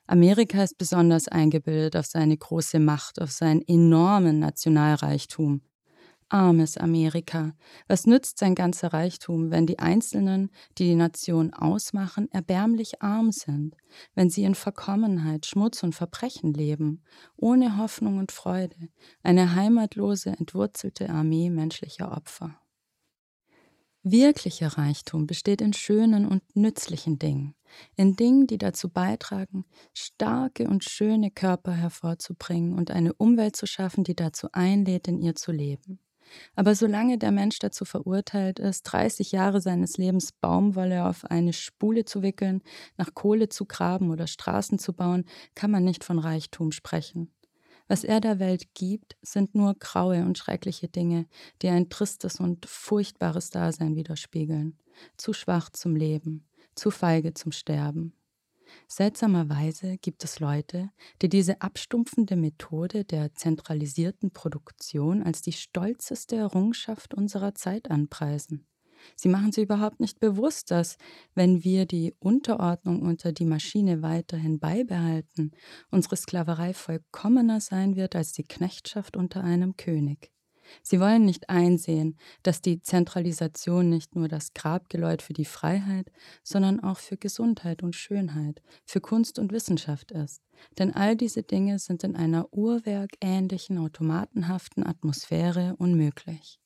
Amerika 0.07 0.63
ist 0.63 0.79
besonders 0.79 1.29
eingebildet 1.29 1.97
auf 1.97 2.07
seine 2.07 2.37
große 2.37 2.79
Macht, 2.79 3.21
auf 3.21 3.31
seinen 3.31 3.63
enormen 3.67 4.39
Nationalreichtum. 4.39 5.61
Armes 6.31 6.77
Amerika, 6.77 7.55
was 7.87 8.07
nützt 8.07 8.39
sein 8.39 8.55
ganzer 8.55 8.93
Reichtum, 8.93 9.51
wenn 9.51 9.67
die 9.67 9.79
Einzelnen, 9.79 10.51
die 10.77 10.85
die 10.85 10.95
Nation 10.95 11.55
ausmachen, 11.55 12.29
erbärmlich 12.31 13.03
arm 13.03 13.33
sind, 13.33 13.77
wenn 14.15 14.29
sie 14.29 14.45
in 14.45 14.55
Verkommenheit, 14.55 15.47
Schmutz 15.47 15.83
und 15.83 15.95
Verbrechen 15.95 16.53
leben, 16.53 17.03
ohne 17.37 17.79
Hoffnung 17.79 18.19
und 18.19 18.33
Freude, 18.33 18.89
eine 19.23 19.55
heimatlose, 19.55 20.31
entwurzelte 20.31 21.09
Armee 21.09 21.51
menschlicher 21.51 22.13
Opfer. 22.13 22.61
Wirklicher 24.03 24.69
Reichtum 24.79 25.27
besteht 25.27 25.61
in 25.61 25.73
schönen 25.73 26.25
und 26.25 26.43
nützlichen 26.55 27.19
Dingen, 27.19 27.55
in 27.97 28.17
Dingen, 28.17 28.47
die 28.47 28.57
dazu 28.57 28.89
beitragen, 28.89 29.65
starke 29.93 30.69
und 30.69 30.85
schöne 30.85 31.31
Körper 31.31 31.73
hervorzubringen 31.73 32.79
und 32.79 32.91
eine 32.91 33.13
Umwelt 33.13 33.57
zu 33.57 33.67
schaffen, 33.67 34.05
die 34.05 34.15
dazu 34.15 34.49
einlädt, 34.53 35.09
in 35.09 35.19
ihr 35.19 35.35
zu 35.35 35.53
leben. 35.53 36.01
Aber 36.55 36.75
solange 36.75 37.19
der 37.19 37.33
Mensch 37.33 37.59
dazu 37.59 37.85
verurteilt 37.85 38.59
ist, 38.59 38.83
30 38.83 39.33
Jahre 39.33 39.61
seines 39.61 39.97
Lebens 39.97 40.33
Baumwolle 40.33 41.07
auf 41.07 41.25
eine 41.25 41.53
Spule 41.53 42.05
zu 42.05 42.23
wickeln, 42.23 42.63
nach 42.97 43.15
Kohle 43.15 43.49
zu 43.49 43.65
graben 43.65 44.11
oder 44.11 44.27
Straßen 44.27 44.79
zu 44.79 44.93
bauen, 44.93 45.25
kann 45.55 45.71
man 45.71 45.85
nicht 45.85 46.05
von 46.05 46.19
Reichtum 46.19 46.73
sprechen. 46.73 47.33
Was 47.89 48.05
er 48.05 48.21
der 48.21 48.39
Welt 48.39 48.75
gibt, 48.75 49.17
sind 49.23 49.55
nur 49.55 49.75
graue 49.75 50.23
und 50.25 50.37
schreckliche 50.37 50.89
Dinge, 50.89 51.27
die 51.63 51.69
ein 51.69 51.89
tristes 51.89 52.39
und 52.39 52.67
furchtbares 52.67 53.49
Dasein 53.49 53.97
widerspiegeln. 53.97 54.79
Zu 55.17 55.33
schwach 55.33 55.71
zum 55.71 55.97
Leben, 55.97 56.47
zu 56.75 56.91
feige 56.91 57.33
zum 57.33 57.51
Sterben. 57.51 58.18
Seltsamerweise 58.87 59.99
gibt 59.99 60.25
es 60.25 60.41
Leute, 60.41 60.91
die 61.23 61.29
diese 61.29 61.61
abstumpfende 61.61 62.37
Methode 62.37 63.05
der 63.05 63.35
zentralisierten 63.35 64.31
Produktion 64.33 65.23
als 65.23 65.43
die 65.43 65.53
stolzeste 65.53 66.37
Errungenschaft 66.37 67.15
unserer 67.15 67.55
Zeit 67.55 67.91
anpreisen. 67.91 68.67
Sie 69.17 69.29
machen 69.29 69.53
sich 69.53 69.65
überhaupt 69.65 70.01
nicht 70.01 70.21
bewusst, 70.21 70.71
dass, 70.71 70.97
wenn 71.35 71.65
wir 71.65 71.87
die 71.87 72.15
Unterordnung 72.19 73.03
unter 73.03 73.33
die 73.33 73.47
Maschine 73.47 74.03
weiterhin 74.03 74.59
beibehalten, 74.59 75.53
unsere 75.91 76.17
Sklaverei 76.17 76.75
vollkommener 76.75 77.61
sein 77.61 77.97
wird 77.97 78.17
als 78.17 78.33
die 78.33 78.45
Knechtschaft 78.45 79.17
unter 79.17 79.45
einem 79.45 79.77
König. 79.77 80.33
Sie 80.83 81.01
wollen 81.01 81.25
nicht 81.25 81.49
einsehen, 81.49 82.17
dass 82.43 82.61
die 82.61 82.81
Zentralisation 82.81 83.89
nicht 83.89 84.15
nur 84.15 84.29
das 84.29 84.55
Grabgeläut 84.55 85.23
für 85.23 85.33
die 85.33 85.45
Freiheit, 85.45 86.11
sondern 86.43 86.81
auch 86.81 86.99
für 86.99 87.17
Gesundheit 87.17 87.83
und 87.83 87.95
Schönheit, 87.95 88.63
für 88.85 89.01
Kunst 89.01 89.39
und 89.39 89.53
Wissenschaft 89.53 90.13
ist. 90.13 90.43
Denn 90.79 90.95
all 90.95 91.17
diese 91.17 91.43
Dinge 91.43 91.79
sind 91.79 92.05
in 92.05 92.17
einer 92.17 92.53
uhrwerkähnlichen, 92.53 93.79
automatenhaften 93.79 94.87
Atmosphäre 94.87 95.75
unmöglich. 95.79 96.59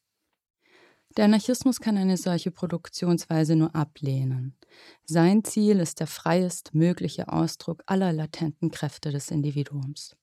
Der 1.16 1.26
Anarchismus 1.26 1.80
kann 1.80 1.98
eine 1.98 2.16
solche 2.16 2.50
Produktionsweise 2.50 3.54
nur 3.54 3.74
ablehnen. 3.76 4.56
Sein 5.04 5.44
Ziel 5.44 5.78
ist 5.78 6.00
der 6.00 6.06
freiest 6.06 6.74
mögliche 6.74 7.30
Ausdruck 7.30 7.82
aller 7.86 8.14
latenten 8.14 8.70
Kräfte 8.70 9.10
des 9.10 9.30
Individuums. 9.30 10.16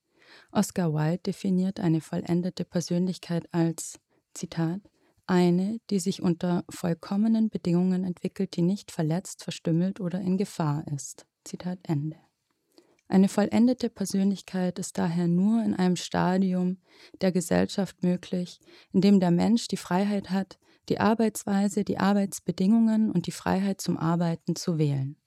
Oscar 0.52 0.94
Wilde 0.94 1.20
definiert 1.20 1.80
eine 1.80 2.02
vollendete 2.02 2.66
Persönlichkeit 2.66 3.48
als, 3.52 4.00
Zitat, 4.34 4.82
eine, 5.28 5.80
die 5.90 6.00
sich 6.00 6.22
unter 6.22 6.64
vollkommenen 6.70 7.50
Bedingungen 7.50 8.04
entwickelt, 8.04 8.56
die 8.56 8.64
nicht 8.64 8.92
verletzt, 8.92 9.44
verstümmelt 9.44 10.00
oder 10.00 10.20
in 10.20 10.38
Gefahr 10.38 10.86
ist. 10.88 11.26
Zitat 11.44 11.80
Ende. 11.84 12.18
Eine 13.08 13.28
vollendete 13.28 13.90
Persönlichkeit 13.90 14.78
ist 14.78 14.98
daher 14.98 15.28
nur 15.28 15.64
in 15.64 15.74
einem 15.74 15.96
Stadium 15.96 16.78
der 17.22 17.32
Gesellschaft 17.32 18.04
möglich, 18.04 18.60
in 18.92 19.02
dem 19.02 19.20
der 19.20 19.32
Mensch 19.32 19.68
die 19.68 19.78
Freiheit 19.78 20.30
hat, 20.30 20.60
die 20.90 21.00
Arbeitsweise, 21.00 21.84
die 21.84 21.98
Arbeitsbedingungen 21.98 23.12
und 23.12 23.26
die 23.26 23.32
Freiheit 23.32 23.82
zum 23.82 23.98
Arbeiten 23.98 24.56
zu 24.56 24.78
wählen. 24.78 25.19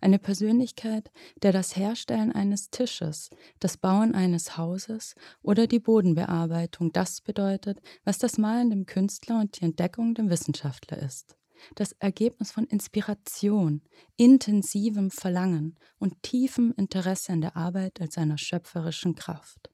Eine 0.00 0.18
Persönlichkeit, 0.18 1.10
der 1.42 1.52
das 1.52 1.76
Herstellen 1.76 2.32
eines 2.32 2.70
Tisches, 2.70 3.30
das 3.60 3.76
Bauen 3.76 4.14
eines 4.14 4.56
Hauses 4.56 5.14
oder 5.42 5.66
die 5.66 5.80
Bodenbearbeitung 5.80 6.92
das 6.92 7.20
bedeutet, 7.20 7.80
was 8.04 8.18
das 8.18 8.38
Malen 8.38 8.70
dem 8.70 8.86
Künstler 8.86 9.40
und 9.40 9.60
die 9.60 9.64
Entdeckung 9.64 10.14
dem 10.14 10.30
Wissenschaftler 10.30 10.98
ist. 10.98 11.36
Das 11.74 11.92
Ergebnis 11.92 12.52
von 12.52 12.64
Inspiration, 12.64 13.82
intensivem 14.16 15.10
Verlangen 15.10 15.78
und 15.98 16.22
tiefem 16.22 16.74
Interesse 16.76 17.32
an 17.32 17.40
der 17.40 17.56
Arbeit 17.56 18.00
als 18.00 18.18
einer 18.18 18.38
schöpferischen 18.38 19.14
Kraft. 19.14 19.70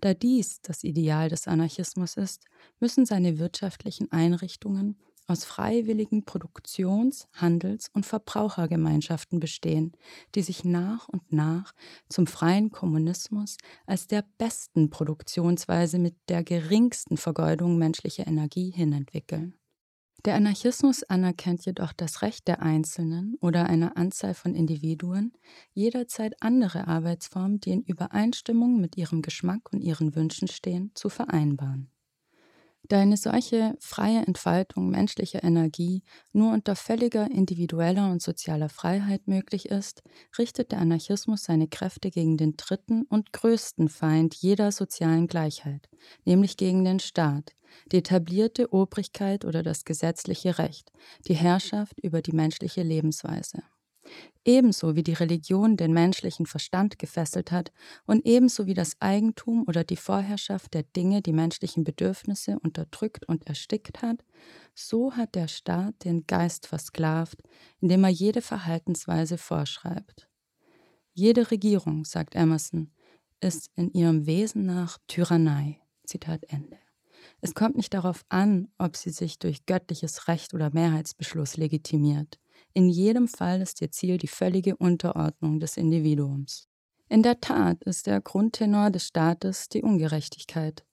Da 0.00 0.14
dies 0.14 0.62
das 0.62 0.82
Ideal 0.82 1.28
des 1.28 1.46
Anarchismus 1.46 2.16
ist, 2.16 2.44
müssen 2.78 3.04
seine 3.04 3.38
wirtschaftlichen 3.38 4.10
Einrichtungen 4.10 4.96
aus 5.30 5.44
freiwilligen 5.44 6.24
Produktions-, 6.24 7.28
Handels- 7.32 7.90
und 7.94 8.04
Verbrauchergemeinschaften 8.04 9.40
bestehen, 9.40 9.92
die 10.34 10.42
sich 10.42 10.64
nach 10.64 11.08
und 11.08 11.32
nach 11.32 11.72
zum 12.08 12.26
freien 12.26 12.70
Kommunismus 12.70 13.56
als 13.86 14.06
der 14.08 14.24
besten 14.38 14.90
Produktionsweise 14.90 15.98
mit 15.98 16.16
der 16.28 16.42
geringsten 16.42 17.16
Vergeudung 17.16 17.78
menschlicher 17.78 18.26
Energie 18.26 18.70
hinentwickeln. 18.70 19.54
Der 20.26 20.34
Anarchismus 20.34 21.02
anerkennt 21.04 21.64
jedoch 21.64 21.94
das 21.94 22.20
Recht 22.20 22.46
der 22.46 22.60
Einzelnen 22.60 23.38
oder 23.40 23.66
einer 23.66 23.96
Anzahl 23.96 24.34
von 24.34 24.54
Individuen, 24.54 25.32
jederzeit 25.72 26.34
andere 26.42 26.88
Arbeitsformen, 26.88 27.60
die 27.60 27.70
in 27.70 27.82
Übereinstimmung 27.82 28.80
mit 28.80 28.98
ihrem 28.98 29.22
Geschmack 29.22 29.72
und 29.72 29.80
ihren 29.80 30.14
Wünschen 30.14 30.48
stehen, 30.48 30.90
zu 30.94 31.08
vereinbaren. 31.08 31.90
Da 32.90 32.98
eine 32.98 33.16
solche 33.16 33.76
freie 33.78 34.26
Entfaltung 34.26 34.90
menschlicher 34.90 35.44
Energie 35.44 36.02
nur 36.32 36.52
unter 36.52 36.74
völliger 36.74 37.30
individueller 37.30 38.10
und 38.10 38.20
sozialer 38.20 38.68
Freiheit 38.68 39.28
möglich 39.28 39.66
ist, 39.66 40.02
richtet 40.36 40.72
der 40.72 40.80
Anarchismus 40.80 41.44
seine 41.44 41.68
Kräfte 41.68 42.10
gegen 42.10 42.36
den 42.36 42.56
dritten 42.56 43.04
und 43.04 43.32
größten 43.32 43.88
Feind 43.88 44.34
jeder 44.34 44.72
sozialen 44.72 45.28
Gleichheit, 45.28 45.88
nämlich 46.24 46.56
gegen 46.56 46.84
den 46.84 46.98
Staat, 46.98 47.52
die 47.92 47.98
etablierte 47.98 48.72
Obrigkeit 48.72 49.44
oder 49.44 49.62
das 49.62 49.84
gesetzliche 49.84 50.58
Recht, 50.58 50.90
die 51.28 51.34
Herrschaft 51.34 52.00
über 52.00 52.22
die 52.22 52.32
menschliche 52.32 52.82
Lebensweise. 52.82 53.62
Ebenso 54.44 54.96
wie 54.96 55.02
die 55.02 55.12
Religion 55.12 55.76
den 55.76 55.92
menschlichen 55.92 56.46
Verstand 56.46 56.98
gefesselt 56.98 57.52
hat 57.52 57.72
und 58.06 58.24
ebenso 58.24 58.66
wie 58.66 58.74
das 58.74 59.00
Eigentum 59.00 59.64
oder 59.68 59.84
die 59.84 59.96
Vorherrschaft 59.96 60.72
der 60.74 60.82
Dinge 60.82 61.20
die 61.20 61.32
menschlichen 61.32 61.84
Bedürfnisse 61.84 62.58
unterdrückt 62.60 63.28
und 63.28 63.46
erstickt 63.46 64.00
hat, 64.02 64.24
so 64.74 65.12
hat 65.14 65.34
der 65.34 65.48
Staat 65.48 66.04
den 66.04 66.26
Geist 66.26 66.66
versklavt, 66.66 67.42
indem 67.80 68.04
er 68.04 68.10
jede 68.10 68.40
Verhaltensweise 68.40 69.36
vorschreibt. 69.36 70.28
Jede 71.12 71.50
Regierung, 71.50 72.04
sagt 72.04 72.34
Emerson, 72.34 72.90
ist 73.40 73.70
in 73.76 73.92
ihrem 73.92 74.26
Wesen 74.26 74.64
nach 74.64 74.98
Tyrannei. 75.06 75.80
Zitat 76.04 76.44
Ende. 76.48 76.78
Es 77.40 77.54
kommt 77.54 77.76
nicht 77.76 77.94
darauf 77.94 78.24
an, 78.28 78.68
ob 78.78 78.96
sie 78.96 79.10
sich 79.10 79.38
durch 79.38 79.64
göttliches 79.64 80.26
Recht 80.28 80.54
oder 80.54 80.70
Mehrheitsbeschluss 80.72 81.56
legitimiert. 81.56 82.39
In 82.72 82.88
jedem 82.88 83.26
Fall 83.26 83.60
ist 83.60 83.80
ihr 83.80 83.90
Ziel 83.90 84.16
die 84.16 84.28
völlige 84.28 84.76
Unterordnung 84.76 85.58
des 85.58 85.76
Individuums. 85.76 86.68
In 87.08 87.24
der 87.24 87.40
Tat 87.40 87.82
ist 87.82 88.06
der 88.06 88.20
Grundtenor 88.20 88.90
des 88.90 89.08
Staates 89.08 89.68
die 89.68 89.82
Ungerechtigkeit. 89.82 90.84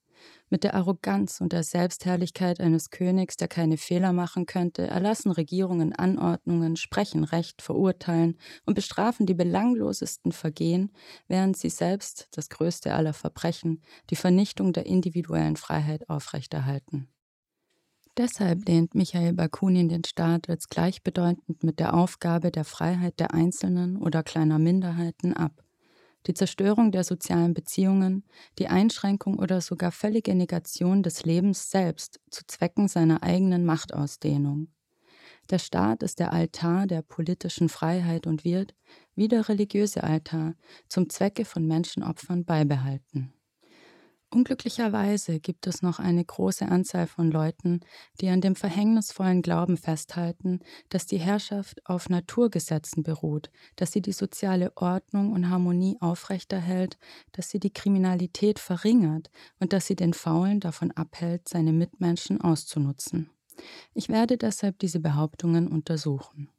Mit 0.49 0.63
der 0.63 0.73
Arroganz 0.73 1.41
und 1.41 1.53
der 1.53 1.61
Selbstherrlichkeit 1.61 2.59
eines 2.59 2.89
Königs, 2.89 3.37
der 3.37 3.47
keine 3.47 3.77
Fehler 3.77 4.13
machen 4.13 4.47
könnte, 4.47 4.87
erlassen 4.87 5.31
Regierungen 5.31 5.93
Anordnungen, 5.93 6.77
sprechen 6.77 7.23
Recht, 7.23 7.61
verurteilen 7.61 8.39
und 8.65 8.73
bestrafen 8.73 9.27
die 9.27 9.35
belanglosesten 9.35 10.31
Vergehen, 10.31 10.91
während 11.27 11.57
sie 11.57 11.69
selbst 11.69 12.29
das 12.31 12.49
größte 12.49 12.93
aller 12.93 13.13
Verbrechen, 13.13 13.83
die 14.09 14.15
Vernichtung 14.15 14.73
der 14.73 14.87
individuellen 14.87 15.57
Freiheit 15.57 16.09
aufrechterhalten. 16.09 17.09
Deshalb 18.17 18.67
lehnt 18.67 18.95
Michael 18.95 19.33
Bakunin 19.33 19.89
den 19.89 20.03
Staat 20.03 20.49
als 20.49 20.69
gleichbedeutend 20.69 21.63
mit 21.63 21.79
der 21.79 21.93
Aufgabe 21.93 22.49
der 22.49 22.63
Freiheit 22.65 23.19
der 23.19 23.35
Einzelnen 23.35 23.95
oder 23.95 24.23
kleiner 24.23 24.57
Minderheiten 24.57 25.33
ab. 25.33 25.63
Die 26.25 26.33
Zerstörung 26.33 26.91
der 26.91 27.03
sozialen 27.03 27.53
Beziehungen, 27.53 28.25
die 28.57 28.69
Einschränkung 28.69 29.37
oder 29.37 29.61
sogar 29.61 29.91
völlige 29.91 30.33
Negation 30.33 31.03
des 31.03 31.25
Lebens 31.25 31.69
selbst 31.69 32.19
zu 32.31 32.41
Zwecken 32.47 32.87
seiner 32.87 33.21
eigenen 33.21 33.65
Machtausdehnung. 33.65 34.69
Der 35.51 35.59
Staat 35.59 36.01
ist 36.01 36.19
der 36.19 36.33
Altar 36.33 36.87
der 36.87 37.03
politischen 37.03 37.69
Freiheit 37.69 38.25
und 38.25 38.43
wird, 38.43 38.73
wie 39.13 39.27
der 39.27 39.47
religiöse 39.47 40.03
Altar, 40.03 40.55
zum 40.89 41.07
Zwecke 41.09 41.45
von 41.45 41.67
Menschenopfern 41.67 42.45
beibehalten. 42.45 43.36
Unglücklicherweise 44.29 45.39
gibt 45.39 45.67
es 45.67 45.81
noch 45.81 45.99
eine 45.99 46.23
große 46.23 46.67
Anzahl 46.67 47.07
von 47.07 47.31
Leuten, 47.31 47.79
die 48.19 48.27
an 48.27 48.41
dem 48.41 48.55
verhängnisvollen 48.55 49.41
Glauben 49.41 49.77
festhalten, 49.77 50.59
dass 50.89 51.05
die 51.05 51.17
Herrschaft 51.17 51.85
auf 51.85 52.09
Naturgesetzen 52.09 53.03
beruht, 53.03 53.49
dass 53.77 53.93
sie 53.93 54.01
die 54.01 54.11
soziale 54.11 54.75
Ordnung 54.75 55.31
und 55.31 55.49
Harmonie 55.49 55.95
aufrechterhält, 56.01 56.97
dass 57.31 57.49
sie 57.49 57.59
die 57.59 57.71
Kriminalität 57.71 58.59
verringert 58.59 59.29
und 59.61 59.71
dass 59.71 59.87
sie 59.87 59.95
den 59.95 60.13
Faulen 60.13 60.59
davon 60.59 60.91
abhält, 60.91 61.47
seine 61.47 61.71
Mitmenschen 61.71 62.41
auszunutzen. 62.41 63.29
Ich 63.93 64.09
werde 64.09 64.37
deshalb 64.37 64.77
diese 64.79 64.99
Behauptungen 64.99 65.69
untersuchen. 65.69 66.49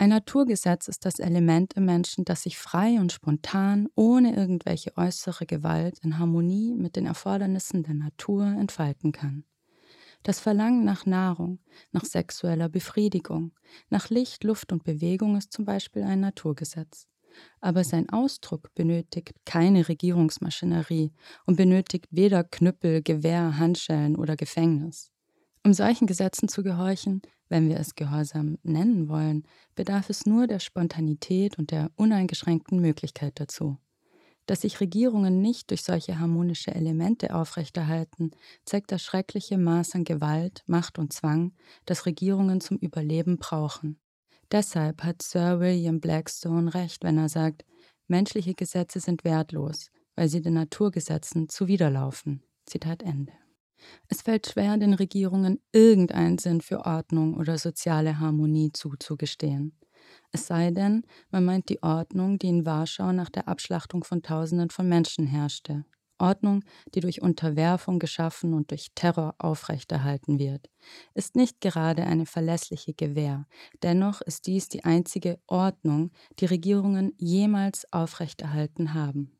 Ein 0.00 0.10
Naturgesetz 0.10 0.86
ist 0.86 1.04
das 1.06 1.18
Element 1.18 1.72
im 1.72 1.84
Menschen, 1.84 2.24
das 2.24 2.44
sich 2.44 2.56
frei 2.56 3.00
und 3.00 3.10
spontan, 3.10 3.88
ohne 3.96 4.36
irgendwelche 4.36 4.96
äußere 4.96 5.44
Gewalt, 5.44 5.98
in 6.04 6.20
Harmonie 6.20 6.76
mit 6.76 6.94
den 6.94 7.04
Erfordernissen 7.04 7.82
der 7.82 7.94
Natur 7.94 8.44
entfalten 8.44 9.10
kann. 9.10 9.42
Das 10.22 10.38
Verlangen 10.38 10.84
nach 10.84 11.04
Nahrung, 11.04 11.58
nach 11.90 12.04
sexueller 12.04 12.68
Befriedigung, 12.68 13.50
nach 13.90 14.08
Licht, 14.08 14.44
Luft 14.44 14.70
und 14.70 14.84
Bewegung 14.84 15.36
ist 15.36 15.52
zum 15.52 15.64
Beispiel 15.64 16.04
ein 16.04 16.20
Naturgesetz. 16.20 17.08
Aber 17.60 17.82
sein 17.82 18.08
Ausdruck 18.08 18.72
benötigt 18.76 19.34
keine 19.44 19.88
Regierungsmaschinerie 19.88 21.12
und 21.44 21.56
benötigt 21.56 22.06
weder 22.12 22.44
Knüppel, 22.44 23.02
Gewehr, 23.02 23.58
Handschellen 23.58 24.14
oder 24.14 24.36
Gefängnis. 24.36 25.10
Um 25.68 25.74
solchen 25.74 26.06
Gesetzen 26.06 26.48
zu 26.48 26.62
gehorchen, 26.62 27.20
wenn 27.50 27.68
wir 27.68 27.78
es 27.78 27.94
Gehorsam 27.94 28.56
nennen 28.62 29.10
wollen, 29.10 29.42
bedarf 29.74 30.08
es 30.08 30.24
nur 30.24 30.46
der 30.46 30.60
Spontanität 30.60 31.58
und 31.58 31.72
der 31.72 31.90
uneingeschränkten 31.96 32.80
Möglichkeit 32.80 33.38
dazu. 33.38 33.76
Dass 34.46 34.62
sich 34.62 34.80
Regierungen 34.80 35.42
nicht 35.42 35.68
durch 35.68 35.82
solche 35.82 36.18
harmonische 36.18 36.74
Elemente 36.74 37.34
aufrechterhalten, 37.34 38.30
zeigt 38.64 38.92
das 38.92 39.02
schreckliche 39.02 39.58
Maß 39.58 39.94
an 39.94 40.04
Gewalt, 40.04 40.62
Macht 40.66 40.98
und 40.98 41.12
Zwang, 41.12 41.52
das 41.84 42.06
Regierungen 42.06 42.62
zum 42.62 42.78
Überleben 42.78 43.36
brauchen. 43.36 44.00
Deshalb 44.50 45.04
hat 45.04 45.20
Sir 45.20 45.60
William 45.60 46.00
Blackstone 46.00 46.72
recht, 46.72 47.04
wenn 47.04 47.18
er 47.18 47.28
sagt, 47.28 47.66
menschliche 48.06 48.54
Gesetze 48.54 49.00
sind 49.00 49.22
wertlos, 49.22 49.90
weil 50.16 50.30
sie 50.30 50.40
den 50.40 50.54
Naturgesetzen 50.54 51.50
zuwiderlaufen. 51.50 52.42
Zitat 52.64 53.02
Ende. 53.02 53.34
Es 54.08 54.22
fällt 54.22 54.46
schwer, 54.46 54.76
den 54.76 54.94
Regierungen 54.94 55.60
irgendeinen 55.72 56.38
Sinn 56.38 56.60
für 56.60 56.84
Ordnung 56.86 57.34
oder 57.34 57.58
soziale 57.58 58.18
Harmonie 58.18 58.72
zuzugestehen. 58.72 59.78
Es 60.32 60.46
sei 60.46 60.70
denn, 60.70 61.04
man 61.30 61.44
meint 61.44 61.68
die 61.68 61.82
Ordnung, 61.82 62.38
die 62.38 62.48
in 62.48 62.66
Warschau 62.66 63.12
nach 63.12 63.30
der 63.30 63.48
Abschlachtung 63.48 64.04
von 64.04 64.22
Tausenden 64.22 64.70
von 64.70 64.88
Menschen 64.88 65.26
herrschte. 65.26 65.84
Ordnung, 66.18 66.64
die 66.94 67.00
durch 67.00 67.22
Unterwerfung 67.22 67.98
geschaffen 67.98 68.52
und 68.52 68.70
durch 68.70 68.88
Terror 68.94 69.34
aufrechterhalten 69.38 70.38
wird, 70.38 70.68
ist 71.14 71.36
nicht 71.36 71.60
gerade 71.60 72.04
eine 72.04 72.26
verlässliche 72.26 72.92
Gewähr. 72.92 73.46
Dennoch 73.82 74.20
ist 74.20 74.46
dies 74.46 74.68
die 74.68 74.84
einzige 74.84 75.38
Ordnung, 75.46 76.10
die 76.40 76.46
Regierungen 76.46 77.14
jemals 77.18 77.90
aufrechterhalten 77.92 78.94
haben. 78.94 79.37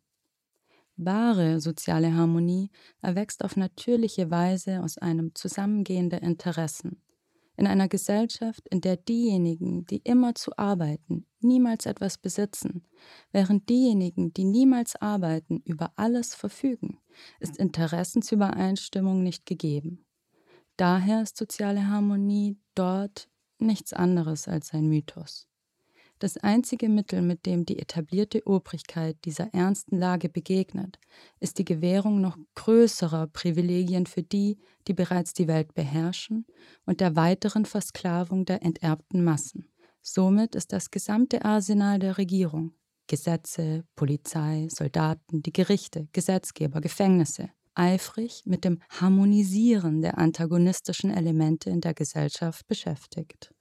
Wahre 0.98 1.60
soziale 1.60 2.14
Harmonie 2.14 2.70
erwächst 3.00 3.44
auf 3.44 3.56
natürliche 3.56 4.30
Weise 4.30 4.82
aus 4.82 4.98
einem 4.98 5.34
Zusammengehen 5.34 6.10
der 6.10 6.22
Interessen. 6.22 7.00
In 7.56 7.66
einer 7.66 7.88
Gesellschaft, 7.88 8.68
in 8.68 8.80
der 8.80 8.96
diejenigen, 8.96 9.86
die 9.86 9.98
immer 9.98 10.34
zu 10.34 10.56
arbeiten, 10.58 11.26
niemals 11.40 11.86
etwas 11.86 12.18
besitzen, 12.18 12.84
während 13.32 13.68
diejenigen, 13.68 14.32
die 14.32 14.44
niemals 14.44 14.96
arbeiten, 14.96 15.62
über 15.64 15.92
alles 15.96 16.34
verfügen, 16.34 16.98
ist 17.40 17.56
Interessensübereinstimmung 17.56 19.22
nicht 19.22 19.46
gegeben. 19.46 20.04
Daher 20.76 21.22
ist 21.22 21.36
soziale 21.36 21.88
Harmonie 21.88 22.58
dort 22.74 23.28
nichts 23.58 23.92
anderes 23.92 24.46
als 24.46 24.72
ein 24.72 24.88
Mythos. 24.88 25.48
Das 26.18 26.36
einzige 26.36 26.88
Mittel, 26.88 27.22
mit 27.22 27.46
dem 27.46 27.64
die 27.64 27.78
etablierte 27.78 28.44
Obrigkeit 28.44 29.16
dieser 29.24 29.54
ernsten 29.54 29.98
Lage 29.98 30.28
begegnet, 30.28 30.98
ist 31.38 31.58
die 31.58 31.64
Gewährung 31.64 32.20
noch 32.20 32.36
größerer 32.56 33.28
Privilegien 33.28 34.06
für 34.06 34.22
die, 34.22 34.58
die 34.88 34.94
bereits 34.94 35.32
die 35.32 35.46
Welt 35.46 35.74
beherrschen, 35.74 36.46
und 36.86 37.00
der 37.00 37.14
weiteren 37.14 37.66
Versklavung 37.66 38.44
der 38.44 38.62
enterbten 38.62 39.22
Massen. 39.22 39.68
Somit 40.02 40.54
ist 40.54 40.72
das 40.72 40.90
gesamte 40.90 41.44
Arsenal 41.44 41.98
der 41.98 42.18
Regierung 42.18 42.72
Gesetze, 43.06 43.84
Polizei, 43.96 44.68
Soldaten, 44.70 45.42
die 45.42 45.52
Gerichte, 45.52 46.08
Gesetzgeber, 46.12 46.80
Gefängnisse 46.80 47.50
eifrig 47.78 48.42
mit 48.44 48.64
dem 48.64 48.80
Harmonisieren 48.90 50.02
der 50.02 50.18
antagonistischen 50.18 51.10
Elemente 51.10 51.70
in 51.70 51.80
der 51.80 51.94
Gesellschaft 51.94 52.66
beschäftigt. 52.66 53.54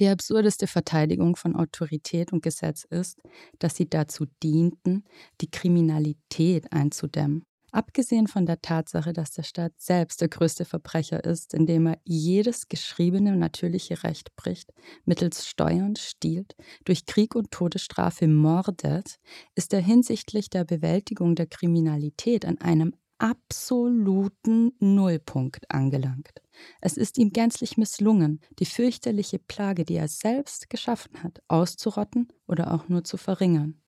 Die 0.00 0.08
absurdeste 0.08 0.66
Verteidigung 0.66 1.36
von 1.36 1.54
Autorität 1.54 2.32
und 2.32 2.42
Gesetz 2.42 2.84
ist, 2.84 3.20
dass 3.58 3.76
sie 3.76 3.88
dazu 3.88 4.24
dienten, 4.42 5.04
die 5.42 5.50
Kriminalität 5.50 6.72
einzudämmen. 6.72 7.44
Abgesehen 7.70 8.26
von 8.26 8.46
der 8.46 8.60
Tatsache, 8.62 9.12
dass 9.12 9.30
der 9.30 9.44
Staat 9.44 9.74
selbst 9.76 10.20
der 10.20 10.28
größte 10.28 10.64
Verbrecher 10.64 11.22
ist, 11.22 11.54
indem 11.54 11.86
er 11.86 12.00
jedes 12.04 12.68
geschriebene 12.68 13.36
natürliche 13.36 14.02
Recht 14.02 14.34
bricht, 14.34 14.72
mittels 15.04 15.46
Steuern 15.46 15.94
stiehlt, 15.94 16.56
durch 16.84 17.06
Krieg 17.06 17.36
und 17.36 17.52
Todesstrafe 17.52 18.26
mordet, 18.26 19.16
ist 19.54 19.72
er 19.72 19.80
hinsichtlich 19.80 20.50
der 20.50 20.64
Bewältigung 20.64 21.36
der 21.36 21.46
Kriminalität 21.46 22.44
an 22.44 22.58
einem 22.58 22.94
absoluten 23.20 24.72
Nullpunkt 24.80 25.70
angelangt. 25.70 26.42
Es 26.80 26.96
ist 26.96 27.18
ihm 27.18 27.32
gänzlich 27.32 27.76
misslungen, 27.76 28.40
die 28.58 28.64
fürchterliche 28.64 29.38
Plage, 29.38 29.84
die 29.84 29.96
er 29.96 30.08
selbst 30.08 30.70
geschaffen 30.70 31.22
hat, 31.22 31.40
auszurotten 31.48 32.28
oder 32.46 32.72
auch 32.74 32.88
nur 32.88 33.04
zu 33.04 33.16
verringern. 33.16 33.80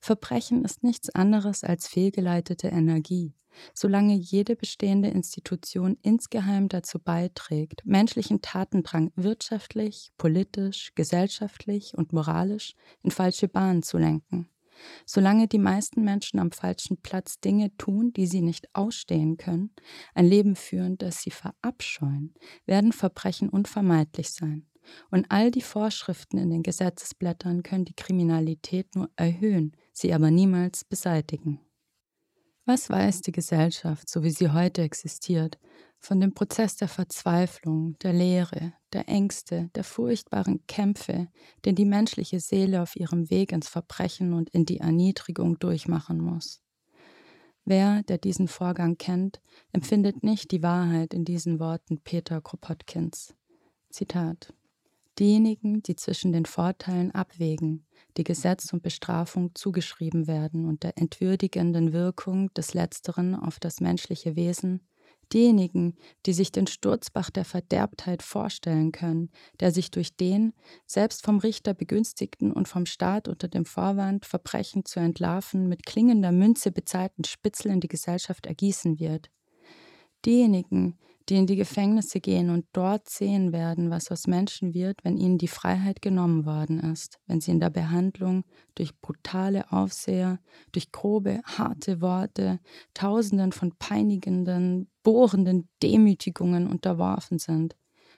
Verbrechen 0.00 0.64
ist 0.64 0.82
nichts 0.82 1.10
anderes 1.10 1.64
als 1.64 1.88
fehlgeleitete 1.88 2.68
Energie. 2.68 3.34
Solange 3.72 4.14
jede 4.14 4.54
bestehende 4.54 5.08
Institution 5.08 5.96
insgeheim 6.02 6.68
dazu 6.68 6.98
beiträgt, 6.98 7.82
menschlichen 7.86 8.42
Tatendrang 8.42 9.10
wirtschaftlich, 9.16 10.12
politisch, 10.18 10.92
gesellschaftlich 10.94 11.94
und 11.96 12.12
moralisch 12.12 12.74
in 13.02 13.10
falsche 13.10 13.48
Bahnen 13.48 13.82
zu 13.82 13.96
lenken, 13.96 14.50
Solange 15.04 15.48
die 15.48 15.58
meisten 15.58 16.02
Menschen 16.02 16.38
am 16.38 16.52
falschen 16.52 17.00
Platz 17.02 17.40
Dinge 17.40 17.76
tun, 17.76 18.12
die 18.12 18.26
sie 18.26 18.42
nicht 18.42 18.68
ausstehen 18.74 19.36
können, 19.36 19.70
ein 20.14 20.26
Leben 20.26 20.56
führen, 20.56 20.98
das 20.98 21.22
sie 21.22 21.30
verabscheuen, 21.30 22.34
werden 22.66 22.92
Verbrechen 22.92 23.48
unvermeidlich 23.48 24.30
sein. 24.30 24.66
Und 25.10 25.26
all 25.30 25.50
die 25.50 25.62
Vorschriften 25.62 26.38
in 26.38 26.50
den 26.50 26.62
Gesetzesblättern 26.62 27.62
können 27.62 27.84
die 27.84 27.96
Kriminalität 27.96 28.94
nur 28.94 29.10
erhöhen, 29.16 29.72
sie 29.92 30.14
aber 30.14 30.30
niemals 30.30 30.84
beseitigen. 30.84 31.60
Was 32.68 32.90
weiß 32.90 33.20
die 33.20 33.30
Gesellschaft, 33.30 34.10
so 34.10 34.24
wie 34.24 34.30
sie 34.30 34.50
heute 34.50 34.82
existiert, 34.82 35.56
von 36.00 36.20
dem 36.20 36.34
Prozess 36.34 36.74
der 36.74 36.88
Verzweiflung, 36.88 37.96
der 38.00 38.12
Leere, 38.12 38.72
der 38.92 39.08
Ängste, 39.08 39.70
der 39.76 39.84
furchtbaren 39.84 40.66
Kämpfe, 40.66 41.28
den 41.64 41.76
die 41.76 41.84
menschliche 41.84 42.40
Seele 42.40 42.82
auf 42.82 42.96
ihrem 42.96 43.30
Weg 43.30 43.52
ins 43.52 43.68
Verbrechen 43.68 44.32
und 44.32 44.50
in 44.50 44.66
die 44.66 44.78
Erniedrigung 44.78 45.60
durchmachen 45.60 46.18
muss. 46.18 46.60
Wer, 47.64 48.02
der 48.02 48.18
diesen 48.18 48.48
Vorgang 48.48 48.98
kennt, 48.98 49.40
empfindet 49.72 50.24
nicht 50.24 50.50
die 50.50 50.64
Wahrheit 50.64 51.14
in 51.14 51.24
diesen 51.24 51.60
Worten 51.60 52.00
Peter 52.00 52.40
Kropotkins. 52.40 53.32
Zitat 53.90 54.52
Diejenigen, 55.20 55.84
die 55.84 55.94
zwischen 55.94 56.32
den 56.32 56.46
Vorteilen 56.46 57.12
abwägen, 57.12 57.85
die 58.16 58.24
Gesetz 58.24 58.72
und 58.72 58.82
Bestrafung 58.82 59.54
zugeschrieben 59.54 60.26
werden 60.26 60.66
und 60.66 60.82
der 60.82 60.98
entwürdigenden 60.98 61.92
Wirkung 61.92 62.52
des 62.54 62.74
Letzteren 62.74 63.34
auf 63.34 63.58
das 63.60 63.80
menschliche 63.80 64.36
Wesen, 64.36 64.80
diejenigen, 65.32 65.96
die 66.24 66.32
sich 66.32 66.52
den 66.52 66.66
Sturzbach 66.66 67.30
der 67.30 67.44
Verderbtheit 67.44 68.22
vorstellen 68.22 68.92
können, 68.92 69.30
der 69.60 69.72
sich 69.72 69.90
durch 69.90 70.16
den, 70.16 70.52
selbst 70.86 71.24
vom 71.24 71.38
Richter 71.38 71.74
begünstigten 71.74 72.52
und 72.52 72.68
vom 72.68 72.86
Staat 72.86 73.28
unter 73.28 73.48
dem 73.48 73.64
Vorwand, 73.64 74.24
Verbrechen 74.24 74.84
zu 74.84 75.00
entlarven, 75.00 75.68
mit 75.68 75.84
klingender 75.84 76.32
Münze 76.32 76.70
bezahlten 76.70 77.24
Spitzel 77.24 77.72
in 77.72 77.80
die 77.80 77.88
Gesellschaft 77.88 78.46
ergießen 78.46 78.98
wird. 79.00 79.30
Diejenigen, 80.24 80.98
die 81.28 81.36
in 81.36 81.46
die 81.46 81.56
Gefängnisse 81.56 82.20
gehen 82.20 82.50
und 82.50 82.66
dort 82.72 83.08
sehen 83.08 83.52
werden, 83.52 83.90
was 83.90 84.10
aus 84.10 84.26
Menschen 84.26 84.74
wird, 84.74 85.04
wenn 85.04 85.16
ihnen 85.16 85.38
die 85.38 85.48
Freiheit 85.48 86.00
genommen 86.00 86.46
worden 86.46 86.78
ist, 86.80 87.18
wenn 87.26 87.40
sie 87.40 87.50
in 87.50 87.60
der 87.60 87.70
Behandlung 87.70 88.44
durch 88.74 88.96
brutale 89.00 89.72
Aufseher, 89.72 90.38
durch 90.72 90.92
grobe, 90.92 91.40
harte 91.44 92.00
Worte, 92.00 92.60
tausenden 92.94 93.52
von 93.52 93.72
peinigenden, 93.78 94.88
bohrenden 95.02 95.68
Demütigungen 95.82 96.68
unterworfen 96.68 97.38
sind, 97.38 97.76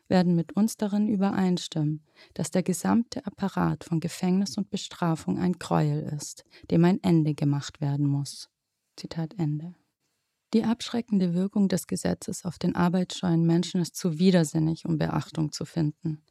werden 0.08 0.34
mit 0.34 0.52
uns 0.56 0.76
darin 0.76 1.08
übereinstimmen, 1.08 2.04
dass 2.34 2.50
der 2.50 2.62
gesamte 2.62 3.24
Apparat 3.26 3.84
von 3.84 4.00
Gefängnis 4.00 4.56
und 4.56 4.70
Bestrafung 4.70 5.38
ein 5.38 5.52
Gräuel 5.52 6.00
ist, 6.16 6.44
dem 6.70 6.84
ein 6.84 7.02
Ende 7.02 7.34
gemacht 7.34 7.80
werden 7.80 8.06
muss. 8.06 8.48
Zitat 8.96 9.34
Ende. 9.38 9.74
Die 10.54 10.64
abschreckende 10.64 11.34
Wirkung 11.34 11.68
des 11.68 11.86
Gesetzes 11.86 12.46
auf 12.46 12.58
den 12.58 12.74
arbeitsscheuen 12.74 13.44
Menschen 13.44 13.82
ist 13.82 13.96
zu 13.96 14.18
widersinnig, 14.18 14.86
um 14.86 14.96
Beachtung 14.96 15.52
zu 15.52 15.66
finden. 15.66 16.22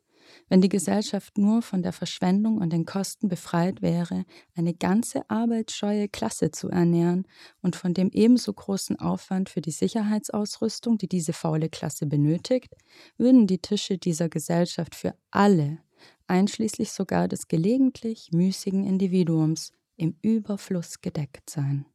Wenn 0.50 0.60
die 0.60 0.70
Gesellschaft 0.70 1.38
nur 1.38 1.62
von 1.62 1.84
der 1.84 1.94
Verschwendung 1.94 2.58
und 2.58 2.74
den 2.74 2.86
Kosten 2.86 3.28
befreit 3.28 3.82
wäre, 3.82 4.26
eine 4.56 4.74
ganze 4.74 5.30
arbeitsscheue 5.30 6.10
Klasse 6.10 6.52
zu 6.52 6.70
ernähren 6.70 7.28
und 7.62 7.76
von 7.76 7.94
dem 7.94 8.10
ebenso 8.12 8.54
großen 8.54 9.00
Aufwand 9.00 9.50
für 9.50 9.62
die 9.62 9.72
Sicherheitsausrüstung, 9.72 10.98
die 10.98 11.08
diese 11.08 11.34
faule 11.34 11.70
Klasse 11.70 12.08
benötigt, 12.08 12.74
würden 13.18 13.48
die 13.48 13.60
Tische 13.60 13.98
dieser 13.98 14.30
Gesellschaft 14.30 14.96
für 14.96 15.16
alle, 15.32 15.80
einschließlich 16.28 16.92
sogar 16.92 17.28
des 17.28 17.48
gelegentlich 17.48 18.32
müßigen 18.32 18.84
Individuums, 18.84 19.72
im 19.96 20.16
Überfluss 20.22 21.02
gedeckt 21.02 21.50
sein. 21.50 21.86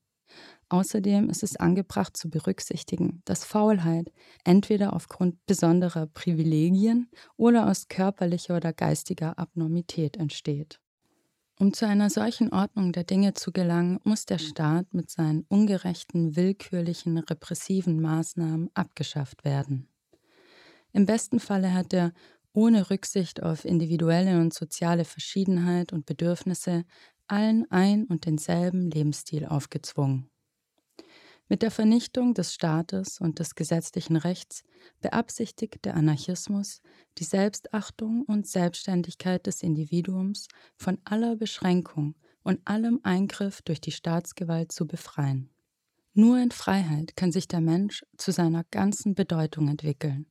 Außerdem 0.72 1.28
ist 1.28 1.42
es 1.42 1.56
angebracht 1.56 2.16
zu 2.16 2.30
berücksichtigen, 2.30 3.20
dass 3.26 3.44
Faulheit 3.44 4.10
entweder 4.42 4.94
aufgrund 4.94 5.44
besonderer 5.44 6.06
Privilegien 6.06 7.10
oder 7.36 7.68
aus 7.68 7.88
körperlicher 7.88 8.56
oder 8.56 8.72
geistiger 8.72 9.38
Abnormität 9.38 10.16
entsteht. 10.16 10.80
Um 11.58 11.74
zu 11.74 11.86
einer 11.86 12.08
solchen 12.08 12.54
Ordnung 12.54 12.92
der 12.92 13.04
Dinge 13.04 13.34
zu 13.34 13.52
gelangen, 13.52 14.00
muss 14.04 14.24
der 14.24 14.38
Staat 14.38 14.94
mit 14.94 15.10
seinen 15.10 15.44
ungerechten, 15.48 16.36
willkürlichen, 16.36 17.18
repressiven 17.18 18.00
Maßnahmen 18.00 18.70
abgeschafft 18.72 19.44
werden. 19.44 19.90
Im 20.94 21.04
besten 21.04 21.38
Falle 21.38 21.74
hat 21.74 21.92
er 21.92 22.14
ohne 22.54 22.88
Rücksicht 22.88 23.42
auf 23.42 23.66
individuelle 23.66 24.40
und 24.40 24.54
soziale 24.54 25.04
Verschiedenheit 25.04 25.92
und 25.92 26.06
Bedürfnisse 26.06 26.86
allen 27.26 27.70
ein 27.70 28.04
und 28.04 28.24
denselben 28.24 28.90
Lebensstil 28.90 29.44
aufgezwungen. 29.44 30.31
Mit 31.52 31.60
der 31.60 31.70
Vernichtung 31.70 32.32
des 32.32 32.54
Staates 32.54 33.20
und 33.20 33.38
des 33.38 33.54
gesetzlichen 33.54 34.16
Rechts 34.16 34.62
beabsichtigt 35.02 35.84
der 35.84 35.96
Anarchismus, 35.96 36.80
die 37.18 37.24
Selbstachtung 37.24 38.22
und 38.22 38.46
Selbstständigkeit 38.46 39.46
des 39.46 39.62
Individuums 39.62 40.48
von 40.78 40.96
aller 41.04 41.36
Beschränkung 41.36 42.14
und 42.42 42.66
allem 42.66 43.00
Eingriff 43.02 43.60
durch 43.60 43.82
die 43.82 43.92
Staatsgewalt 43.92 44.72
zu 44.72 44.86
befreien. 44.86 45.50
Nur 46.14 46.38
in 46.38 46.52
Freiheit 46.52 47.16
kann 47.16 47.32
sich 47.32 47.48
der 47.48 47.60
Mensch 47.60 48.02
zu 48.16 48.32
seiner 48.32 48.64
ganzen 48.70 49.14
Bedeutung 49.14 49.68
entwickeln. 49.68 50.24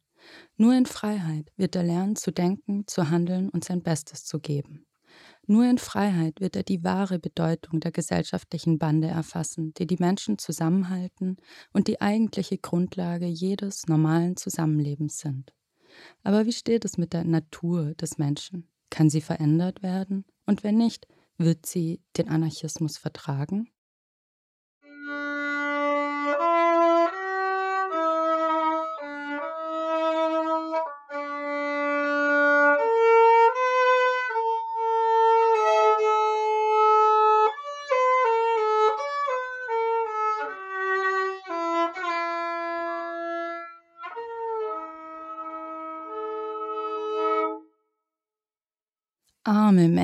Nur 0.58 0.74
in 0.74 0.88
Freiheit 0.88 1.52
wird 1.56 1.76
er 1.76 1.84
lernen 1.84 2.16
zu 2.16 2.32
denken, 2.32 2.88
zu 2.88 3.12
handeln 3.12 3.50
und 3.50 3.64
sein 3.64 3.84
Bestes 3.84 4.26
zu 4.26 4.40
geben. 4.40 4.88
Nur 5.52 5.70
in 5.70 5.80
Freiheit 5.80 6.40
wird 6.40 6.56
er 6.56 6.64
die 6.64 6.82
wahre 6.86 7.20
Bedeutung 7.20 7.82
der 7.82 7.92
gesellschaftlichen 7.92 8.80
Bande 8.80 9.10
erfassen, 9.10 9.74
die 9.74 9.86
die 9.86 9.98
Menschen 10.00 10.38
zusammenhalten 10.38 11.36
und 11.74 11.90
die 11.90 12.00
eigentliche 12.00 12.58
Grundlage 12.58 13.26
jedes 13.26 13.86
normalen 13.88 14.38
Zusammenlebens 14.38 15.20
sind. 15.20 15.54
Aber 16.24 16.46
wie 16.46 16.54
steht 16.54 16.86
es 16.86 16.98
mit 16.98 17.12
der 17.12 17.26
Natur 17.26 17.96
des 17.96 18.18
Menschen? 18.18 18.70
Kann 18.90 19.10
sie 19.10 19.20
verändert 19.20 19.84
werden? 19.84 20.24
Und 20.46 20.64
wenn 20.64 20.78
nicht, 20.78 21.06
wird 21.38 21.66
sie 21.66 22.02
den 22.16 22.30
Anarchismus 22.30 22.98
vertragen? 22.98 23.68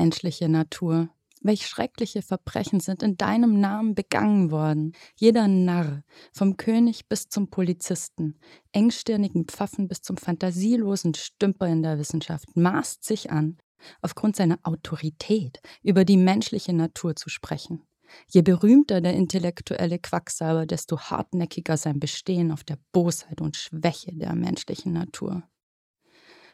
Menschliche 0.08 0.48
Natur, 0.48 1.10
welch 1.42 1.66
schreckliche 1.66 2.22
Verbrechen 2.22 2.80
sind 2.80 3.02
in 3.02 3.18
deinem 3.18 3.60
Namen 3.60 3.94
begangen 3.94 4.50
worden. 4.50 4.92
Jeder 5.16 5.48
Narr, 5.48 6.02
vom 6.32 6.56
König 6.56 7.10
bis 7.10 7.28
zum 7.28 7.50
Polizisten, 7.50 8.38
engstirnigen 8.72 9.44
Pfaffen 9.44 9.86
bis 9.86 10.00
zum 10.00 10.16
fantasielosen 10.16 11.12
Stümper 11.12 11.66
in 11.66 11.82
der 11.82 11.98
Wissenschaft, 11.98 12.56
maßt 12.56 13.04
sich 13.04 13.30
an, 13.30 13.58
aufgrund 14.00 14.34
seiner 14.34 14.58
Autorität 14.62 15.60
über 15.82 16.06
die 16.06 16.16
menschliche 16.16 16.72
Natur 16.72 17.14
zu 17.14 17.28
sprechen. 17.28 17.82
Je 18.30 18.40
berühmter 18.40 19.02
der 19.02 19.12
intellektuelle 19.12 19.98
Quacksalber, 19.98 20.64
desto 20.64 20.98
hartnäckiger 20.98 21.76
sein 21.76 22.00
Bestehen 22.00 22.50
auf 22.50 22.64
der 22.64 22.78
Bosheit 22.92 23.42
und 23.42 23.58
Schwäche 23.58 24.14
der 24.14 24.34
menschlichen 24.34 24.94
Natur. 24.94 25.42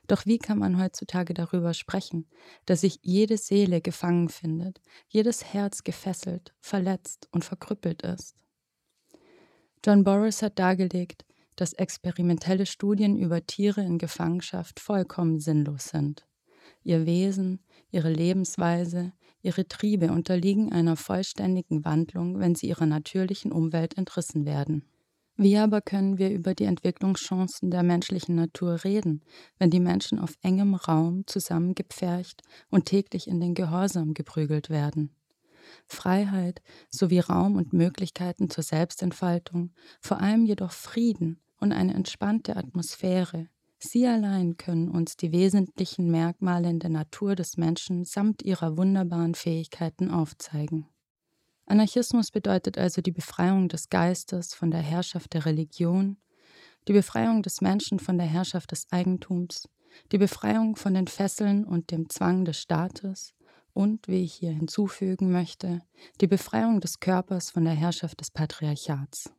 Doch 0.06 0.26
wie 0.26 0.38
kann 0.38 0.58
man 0.58 0.78
heutzutage 0.78 1.34
darüber 1.34 1.72
sprechen, 1.74 2.28
dass 2.66 2.82
sich 2.82 2.98
jede 3.02 3.38
Seele 3.38 3.80
gefangen 3.80 4.28
findet, 4.28 4.80
jedes 5.08 5.44
Herz 5.52 5.82
gefesselt, 5.82 6.54
verletzt 6.60 7.28
und 7.32 7.44
verkrüppelt 7.44 8.02
ist? 8.02 8.36
John 9.84 10.04
Boris 10.04 10.42
hat 10.42 10.58
dargelegt, 10.58 11.24
dass 11.56 11.72
experimentelle 11.72 12.66
Studien 12.66 13.16
über 13.16 13.46
Tiere 13.46 13.82
in 13.82 13.98
Gefangenschaft 13.98 14.80
vollkommen 14.80 15.40
sinnlos 15.40 15.88
sind. 15.88 16.26
Ihr 16.82 17.06
Wesen, 17.06 17.60
ihre 17.90 18.12
Lebensweise, 18.12 19.12
ihre 19.42 19.68
Triebe 19.68 20.10
unterliegen 20.10 20.72
einer 20.72 20.96
vollständigen 20.96 21.84
Wandlung, 21.84 22.40
wenn 22.40 22.54
sie 22.54 22.68
ihrer 22.68 22.86
natürlichen 22.86 23.52
Umwelt 23.52 23.96
entrissen 23.96 24.44
werden. 24.46 24.84
Wie 25.36 25.58
aber 25.58 25.80
können 25.80 26.18
wir 26.18 26.30
über 26.30 26.54
die 26.54 26.64
Entwicklungschancen 26.64 27.70
der 27.70 27.82
menschlichen 27.82 28.36
Natur 28.36 28.84
reden, 28.84 29.22
wenn 29.58 29.70
die 29.70 29.80
Menschen 29.80 30.20
auf 30.20 30.34
engem 30.42 30.74
Raum 30.76 31.26
zusammengepfercht 31.26 32.42
und 32.70 32.84
täglich 32.84 33.26
in 33.26 33.40
den 33.40 33.54
Gehorsam 33.54 34.14
geprügelt 34.14 34.70
werden? 34.70 35.10
Freiheit 35.88 36.62
sowie 36.88 37.18
Raum 37.18 37.56
und 37.56 37.72
Möglichkeiten 37.72 38.48
zur 38.48 38.62
Selbstentfaltung, 38.62 39.72
vor 40.00 40.20
allem 40.20 40.44
jedoch 40.44 40.70
Frieden 40.70 41.40
und 41.58 41.72
eine 41.72 41.94
entspannte 41.94 42.56
Atmosphäre, 42.56 43.48
sie 43.78 44.06
allein 44.06 44.56
können 44.56 44.88
uns 44.88 45.16
die 45.16 45.32
wesentlichen 45.32 46.10
Merkmale 46.10 46.70
in 46.70 46.78
der 46.78 46.90
Natur 46.90 47.34
des 47.34 47.56
Menschen 47.56 48.04
samt 48.04 48.42
ihrer 48.42 48.76
wunderbaren 48.76 49.34
Fähigkeiten 49.34 50.10
aufzeigen. 50.10 50.86
Anarchismus 51.66 52.30
bedeutet 52.30 52.76
also 52.78 53.00
die 53.00 53.10
Befreiung 53.10 53.68
des 53.68 53.88
Geistes 53.88 54.54
von 54.54 54.70
der 54.70 54.80
Herrschaft 54.80 55.32
der 55.32 55.46
Religion, 55.46 56.18
die 56.88 56.92
Befreiung 56.92 57.42
des 57.42 57.60
Menschen 57.60 57.98
von 57.98 58.18
der 58.18 58.26
Herrschaft 58.26 58.72
des 58.72 58.86
Eigentums, 58.90 59.68
die 60.12 60.18
Befreiung 60.18 60.76
von 60.76 60.94
den 60.94 61.06
Fesseln 61.06 61.64
und 61.64 61.90
dem 61.90 62.10
Zwang 62.10 62.44
des 62.44 62.58
Staates 62.58 63.32
und, 63.72 64.08
wie 64.08 64.24
ich 64.24 64.34
hier 64.34 64.52
hinzufügen 64.52 65.32
möchte, 65.32 65.80
die 66.20 66.26
Befreiung 66.26 66.80
des 66.80 67.00
Körpers 67.00 67.50
von 67.50 67.64
der 67.64 67.74
Herrschaft 67.74 68.20
des 68.20 68.30
Patriarchats. 68.30 69.32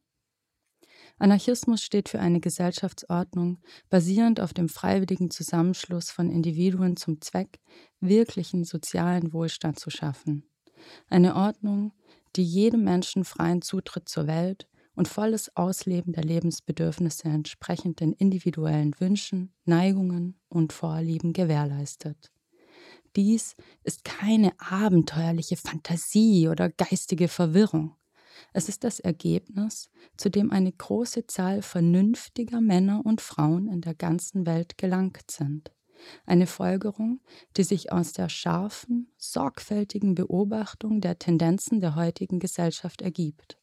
Anarchismus 1.18 1.82
steht 1.82 2.10
für 2.10 2.20
eine 2.20 2.42
Gesellschaftsordnung 2.42 3.60
basierend 3.90 4.42
auf 4.42 4.54
dem 4.54 4.68
freiwilligen 4.68 5.32
Zusammenschluss 5.32 6.12
von 6.12 6.30
Individuen 6.30 6.98
zum 6.98 7.22
Zweck, 7.22 7.60
wirklichen 8.02 8.66
sozialen 8.66 9.32
Wohlstand 9.32 9.80
zu 9.80 9.90
schaffen. 9.90 10.50
Eine 11.08 11.36
Ordnung, 11.36 11.94
die 12.36 12.44
jedem 12.44 12.84
Menschen 12.84 13.26
freien 13.26 13.62
Zutritt 13.62 14.10
zur 14.10 14.28
Welt 14.28 14.68
und 14.96 15.08
volles 15.08 15.56
Ausleben 15.56 16.14
der 16.14 16.24
Lebensbedürfnisse 16.24 17.28
entsprechend 17.28 18.00
den 18.00 18.14
individuellen 18.14 18.96
Wünschen, 19.00 19.54
Neigungen 19.66 20.40
und 20.50 20.74
Vorlieben 20.74 21.34
gewährleistet. 21.34 22.32
Dies 23.16 23.56
ist 23.84 24.04
keine 24.04 24.52
abenteuerliche 24.60 25.56
Fantasie 25.56 26.50
oder 26.50 26.70
geistige 26.70 27.28
Verwirrung. 27.28 27.96
Es 28.52 28.68
ist 28.68 28.84
das 28.84 29.00
Ergebnis, 29.00 29.90
zu 30.18 30.30
dem 30.30 30.52
eine 30.52 30.72
große 30.72 31.26
Zahl 31.28 31.62
vernünftiger 31.62 32.60
Männer 32.60 33.02
und 33.06 33.22
Frauen 33.22 33.70
in 33.70 33.82
der 33.82 33.96
ganzen 33.96 34.46
Welt 34.46 34.78
gelangt 34.78 35.32
sind. 35.32 35.72
Eine 36.26 36.48
Folgerung, 36.48 37.22
die 37.58 37.64
sich 37.64 37.92
aus 37.92 38.14
der 38.14 38.30
scharfen, 38.30 39.12
sorgfältigen 39.18 40.16
Beobachtung 40.16 41.02
der 41.02 41.20
Tendenzen 41.20 41.80
der 41.80 41.96
heutigen 41.96 42.40
Gesellschaft 42.40 43.02
ergibt. 43.02 43.58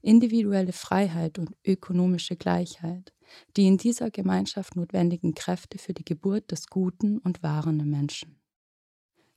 Individuelle 0.00 0.72
Freiheit 0.72 1.38
und 1.38 1.50
ökonomische 1.64 2.36
Gleichheit, 2.36 3.12
die 3.56 3.66
in 3.66 3.76
dieser 3.76 4.10
Gemeinschaft 4.10 4.76
notwendigen 4.76 5.34
Kräfte 5.34 5.78
für 5.78 5.94
die 5.94 6.04
Geburt 6.04 6.50
des 6.50 6.68
guten 6.68 7.18
und 7.18 7.42
wahren 7.42 7.88
Menschen. 7.88 8.38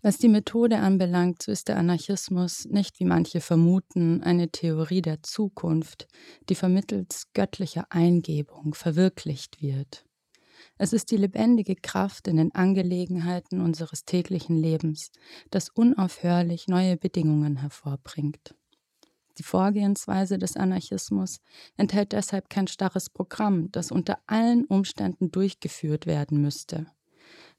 Was 0.04 0.18
die 0.18 0.30
Methode 0.30 0.80
anbelangt, 0.80 1.44
so 1.44 1.52
ist 1.52 1.68
der 1.68 1.78
Anarchismus 1.78 2.66
nicht, 2.66 3.00
wie 3.00 3.06
manche 3.06 3.40
vermuten, 3.40 4.24
eine 4.24 4.50
Theorie 4.50 5.04
der 5.04 5.22
Zukunft, 5.22 6.08
die 6.50 6.56
vermittels 6.56 7.28
göttlicher 7.34 7.86
Eingebung 7.90 8.74
verwirklicht 8.74 9.62
wird. 9.62 10.06
Es 10.84 10.94
ist 10.94 11.12
die 11.12 11.18
lebendige 11.18 11.76
Kraft 11.76 12.28
in 12.28 12.38
den 12.38 12.56
Angelegenheiten 12.56 13.62
unseres 13.62 14.04
täglichen 14.04 14.58
Lebens, 14.58 15.12
das 15.52 15.70
unaufhörlich 15.70 16.68
neue 16.68 16.98
Bedingungen 16.98 17.58
hervorbringt. 17.58 18.56
Die 19.38 19.44
Vorgehensweise 19.44 20.40
des 20.40 20.58
Anarchismus 20.58 21.40
enthält 21.78 22.14
deshalb 22.14 22.50
kein 22.50 22.66
starres 22.66 23.12
Programm, 23.12 23.72
das 23.72 23.92
unter 23.92 24.18
allen 24.26 24.66
Umständen 24.66 25.30
durchgeführt 25.30 26.08
werden 26.08 26.42
müsste. 26.42 26.88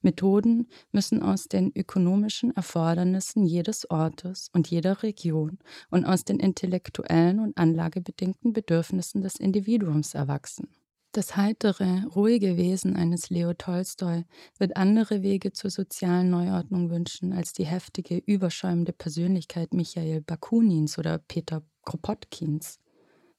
Methoden 0.01 0.67
müssen 0.91 1.23
aus 1.23 1.45
den 1.45 1.71
ökonomischen 1.77 2.51
Erfordernissen 2.57 3.47
jedes 3.47 3.89
Ortes 3.89 4.51
und 4.53 4.69
jeder 4.69 5.05
Region 5.05 5.61
und 5.91 6.07
aus 6.07 6.25
den 6.25 6.41
intellektuellen 6.41 7.39
und 7.39 7.57
anlagebedingten 7.57 8.53
Bedürfnissen 8.53 9.23
des 9.23 9.37
Individuums 9.37 10.15
erwachsen. 10.15 10.67
Das 11.15 11.37
heitere, 11.37 12.07
ruhige 12.17 12.57
Wesen 12.57 12.97
eines 12.97 13.29
Leo 13.29 13.53
Tolstoi 13.53 14.25
wird 14.57 14.79
andere 14.79 15.21
Wege 15.21 15.53
zur 15.53 15.69
sozialen 15.69 16.31
Neuordnung 16.31 16.89
wünschen 16.89 17.35
als 17.35 17.53
die 17.53 17.67
heftige, 17.67 18.17
überschäumende 18.17 18.95
Persönlichkeit 18.95 19.75
Michael 19.75 20.23
Bakunins 20.23 20.97
oder 20.97 21.19
Peter 21.19 21.63
Kropotkins. 21.85 22.79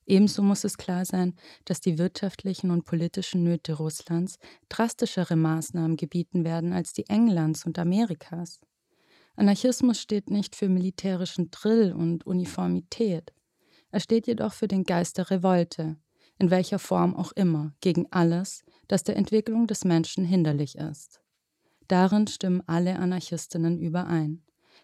Ebenso 0.06 0.44
muss 0.44 0.64
es 0.66 0.78
klar 0.78 1.04
sein, 1.06 1.34
dass 1.66 1.82
die 1.82 1.98
wirtschaftlichen 1.98 2.70
und 2.70 2.86
politischen 2.86 3.44
Nöte 3.44 3.74
Russlands 3.74 4.38
drastischere 4.70 5.36
Maßnahmen 5.36 5.98
gebieten 5.98 6.44
werden 6.44 6.74
als 6.74 6.94
die 6.94 7.08
Englands 7.08 7.66
und 7.66 7.80
Amerikas. 7.80 8.62
Anarchismus 9.36 10.00
steht 10.00 10.30
nicht 10.30 10.56
für 10.56 10.70
militärischen 10.70 11.50
Drill 11.50 11.92
und 11.92 12.28
Uniformität. 12.28 13.34
Er 13.90 14.00
steht 14.00 14.28
jedoch 14.28 14.54
für 14.54 14.68
den 14.68 14.84
Geist 14.84 15.18
der 15.18 15.32
Revolte, 15.32 15.98
in 16.39 16.50
welcher 16.52 16.80
Form 16.80 17.15
auch 17.15 17.32
immer, 17.34 17.74
gegen 17.82 18.08
alles, 18.12 18.63
das 18.88 19.04
der 19.04 19.15
Entwicklung 19.17 19.67
des 19.67 19.86
Menschen 19.86 20.26
hinderlich 20.26 20.78
ist. 20.78 21.22
Darin 21.88 22.28
stimmen 22.28 22.63
alle 22.67 22.98
Anarchistinnen 22.98 23.80
überein 23.80 24.43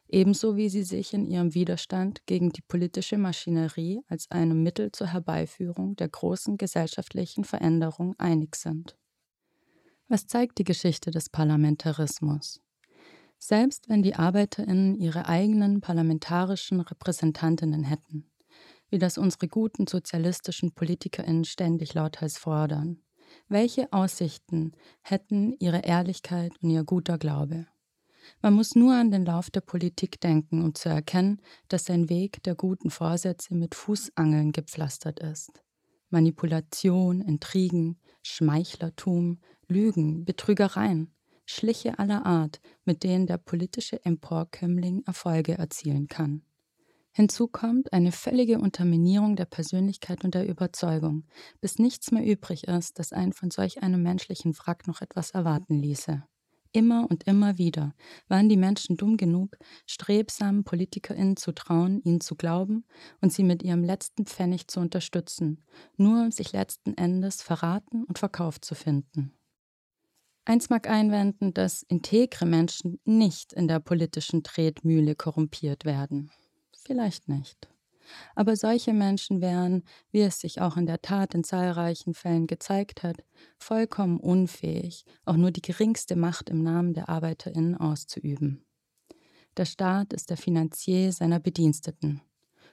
ebenso 0.10 0.58
wie 0.58 0.70
sie 0.70 0.84
sich 0.84 1.14
in 1.14 1.26
ihrem 1.26 1.54
Widerstand 1.54 2.26
gegen 2.26 2.52
die 2.52 2.62
politische 2.62 3.18
Maschinerie 3.18 4.02
als 4.08 4.30
einem 4.32 4.64
Mittel 4.64 4.92
zur 4.92 5.08
Herbeiführung 5.08 5.96
der 5.96 6.10
großen 6.10 6.58
gesellschaftlichen 6.58 7.44
Veränderung 7.44 8.16
einig 8.18 8.56
sind. 8.56 8.98
Was 10.08 10.26
zeigt 10.26 10.58
die 10.58 10.64
Geschichte 10.64 11.12
des 11.12 11.30
Parlamentarismus? 11.30 12.62
Selbst 13.38 13.88
wenn 13.88 14.04
die 14.04 14.16
Arbeiterinnen 14.16 14.96
ihre 14.96 15.28
eigenen 15.28 15.80
parlamentarischen 15.80 16.82
Repräsentantinnen 16.82 17.84
hätten, 17.84 18.29
wie 18.90 19.00
das 19.00 19.18
unsere 19.18 19.48
guten 19.48 19.88
sozialistischen 19.88 20.74
Politikerinnen 20.74 21.46
ständig 21.46 21.94
lauthals 21.94 22.38
fordern, 22.38 23.02
welche 23.48 23.92
Aussichten 23.94 24.74
hätten 25.02 25.56
ihre 25.60 25.80
Ehrlichkeit 25.80 26.52
und 26.62 26.70
ihr 26.70 26.84
guter 26.84 27.18
Glaube? 27.18 27.68
Man 28.42 28.54
muss 28.54 28.76
nur 28.76 28.94
an 28.94 29.12
den 29.12 29.26
Lauf 29.26 29.50
der 29.50 29.62
Politik 29.62 30.20
denken, 30.22 30.64
um 30.64 30.76
zu 30.76 30.90
erkennen, 30.90 31.42
dass 31.68 31.86
sein 31.86 32.10
Weg 32.10 32.44
der 32.44 32.56
guten 32.56 32.90
Vorsätze 32.90 33.56
mit 33.56 33.76
Fußangeln 33.76 34.52
gepflastert 34.52 35.20
ist. 35.20 35.64
Manipulation, 36.10 37.22
Intrigen, 37.22 38.00
Schmeichlertum, 38.24 39.40
Lügen, 39.68 40.26
Betrügereien, 40.26 41.14
Schliche 41.46 41.98
aller 41.98 42.26
Art, 42.26 42.60
mit 42.86 43.04
denen 43.04 43.26
der 43.26 43.38
politische 43.38 44.04
Emporkömmling 44.06 45.04
Erfolge 45.06 45.58
erzielen 45.58 46.08
kann. 46.08 46.44
Hinzu 47.12 47.48
kommt 47.48 47.92
eine 47.92 48.12
völlige 48.12 48.60
Unterminierung 48.60 49.36
der 49.36 49.46
Persönlichkeit 49.46 50.24
und 50.24 50.36
der 50.36 50.48
Überzeugung, 50.48 51.26
bis 51.60 51.80
nichts 51.80 52.12
mehr 52.12 52.26
übrig 52.26 52.68
ist, 52.68 53.00
das 53.00 53.14
einen 53.14 53.34
von 53.34 53.52
solch 53.52 53.82
einem 53.82 54.04
menschlichen 54.04 54.58
Wrack 54.58 54.88
noch 54.88 55.02
etwas 55.02 55.32
erwarten 55.32 55.80
ließe. 55.80 56.24
Immer 56.72 57.08
und 57.10 57.24
immer 57.24 57.58
wieder 57.58 57.96
waren 58.28 58.48
die 58.48 58.58
Menschen 58.58 58.96
dumm 58.96 59.18
genug, 59.18 59.58
strebsamen 59.88 60.64
PolitikerInnen 60.64 61.36
zu 61.36 61.52
trauen, 61.52 62.00
ihnen 62.04 62.22
zu 62.22 62.36
glauben 62.36 62.86
und 63.22 63.34
sie 63.34 63.44
mit 63.44 63.64
ihrem 63.64 63.84
letzten 63.84 64.28
Pfennig 64.28 64.68
zu 64.68 64.80
unterstützen, 64.80 65.64
nur 65.98 66.22
um 66.22 66.32
sich 66.32 66.52
letzten 66.52 66.96
Endes 66.96 67.42
verraten 67.42 68.04
und 68.04 68.20
verkauft 68.20 68.66
zu 68.66 68.76
finden. 68.76 69.34
Eins 70.46 70.70
mag 70.70 70.88
einwenden, 70.88 71.54
dass 71.56 71.82
integre 71.84 72.46
Menschen 72.46 73.00
nicht 73.04 73.52
in 73.54 73.68
der 73.68 73.80
politischen 73.80 74.44
Tretmühle 74.44 75.16
korrumpiert 75.16 75.86
werden. 75.86 76.32
Vielleicht 76.90 77.30
nicht. 77.30 77.70
Aber 78.34 78.56
solche 78.56 78.94
Menschen 78.94 79.42
wären, 79.42 79.84
wie 80.12 80.22
es 80.22 80.40
sich 80.40 80.60
auch 80.60 80.76
in 80.76 80.88
der 80.88 81.04
Tat 81.04 81.36
in 81.36 81.44
zahlreichen 81.44 82.16
Fällen 82.16 82.48
gezeigt 82.48 83.04
hat, 83.04 83.24
vollkommen 83.60 84.20
unfähig, 84.20 85.06
auch 85.24 85.36
nur 85.36 85.52
die 85.52 85.62
geringste 85.62 86.16
Macht 86.16 86.50
im 86.50 86.64
Namen 86.64 86.96
der 86.96 87.08
Arbeiterinnen 87.08 87.78
auszuüben. 87.78 88.66
Der 89.56 89.66
Staat 89.66 90.14
ist 90.14 90.32
der 90.32 90.38
Finanzier 90.38 91.12
seiner 91.12 91.40
Bediensteten. 91.40 92.22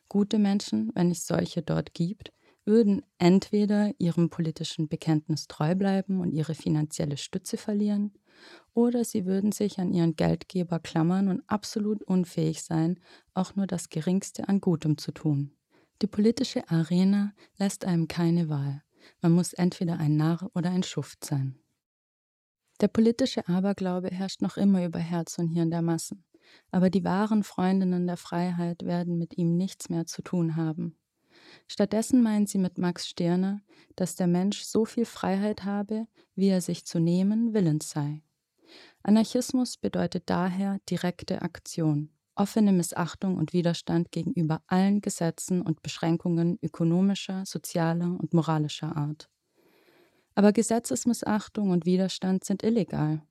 Gute 0.09 0.39
Menschen, 0.39 0.93
wenn 0.95 1.11
es 1.11 1.27
solche 1.27 1.61
dort 1.61 1.93
gibt, 1.93 2.33
würden 2.67 3.03
entweder 3.19 3.93
ihrem 3.99 4.29
politischen 4.29 4.89
Bekenntnis 4.89 5.47
treu 5.47 5.75
bleiben 5.75 6.21
und 6.21 6.33
ihre 6.33 6.55
finanzielle 6.55 7.17
Stütze 7.17 7.57
verlieren, 7.57 8.13
oder 8.75 9.05
sie 9.05 9.25
würden 9.25 9.53
sich 9.53 9.79
an 9.79 9.93
ihren 9.93 10.17
Geldgeber 10.17 10.79
klammern 10.79 11.29
und 11.29 11.43
absolut 11.47 12.03
unfähig 12.03 12.63
sein, 12.63 13.01
auch 13.33 13.57
nur 13.57 13.67
das 13.67 13.89
Geringste 13.89 14.49
an 14.49 14.61
Gutem 14.61 14.99
zu 14.99 15.13
tun. 15.13 15.53
Die 16.03 16.07
politische 16.07 16.69
Arena 16.69 17.33
lässt 17.57 17.87
einem 17.87 18.09
keine 18.09 18.51
Wahl. 18.51 18.83
Man 19.23 19.33
muss 19.33 19.55
entweder 19.55 19.99
ein 19.99 20.17
Narr 20.17 20.51
oder 20.55 20.71
ein 20.71 20.83
Schuft 20.83 21.25
sein. 21.25 21.59
Der 22.83 22.89
politische 22.89 23.49
Aberglaube 23.49 24.11
herrscht 24.11 24.43
noch 24.43 24.59
immer 24.59 24.85
über 24.85 24.99
Herz 24.99 25.39
und 25.39 25.49
Hirn 25.49 25.71
der 25.71 25.81
Massen, 25.81 26.25
aber 26.71 26.91
die 26.91 27.05
wahren 27.05 27.43
Freundinnen 27.43 28.07
der 28.07 28.19
Freiheit 28.19 28.85
werden 28.85 29.17
mit 29.17 29.39
ihm 29.39 29.57
nichts 29.57 29.89
mehr 29.89 30.05
zu 30.05 30.21
tun 30.21 30.57
haben. 30.57 30.99
Stattdessen 31.67 32.23
meinen 32.23 32.47
sie 32.47 32.59
mit 32.59 32.79
Max 32.79 33.09
Stirner, 33.09 33.61
dass 33.97 34.17
der 34.17 34.27
Mensch 34.27 34.63
so 34.63 34.85
viel 34.85 35.05
Freiheit 35.05 35.65
habe, 35.65 36.07
wie 36.35 36.49
er 36.49 36.61
sich 36.61 36.85
zu 36.85 36.99
nehmen 36.99 37.55
willens 37.55 37.91
sei. 37.91 38.23
Anarchismus 39.03 39.77
bedeutet 39.77 40.25
daher 40.27 40.81
direkte 40.91 41.43
Aktion, 41.43 42.11
offene 42.35 42.73
Missachtung 42.73 43.37
und 43.37 43.53
Widerstand 43.53 44.11
gegenüber 44.11 44.63
allen 44.67 45.01
Gesetzen 45.01 45.63
und 45.63 45.83
Beschränkungen 45.83 46.59
ökonomischer, 46.63 47.45
sozialer 47.47 48.17
und 48.19 48.35
moralischer 48.35 48.97
Art. 48.97 49.31
Aber 50.35 50.53
Gesetzesmissachtung 50.53 51.71
und 51.71 51.87
Widerstand 51.87 52.45
sind 52.45 52.63
illegal. 52.63 53.23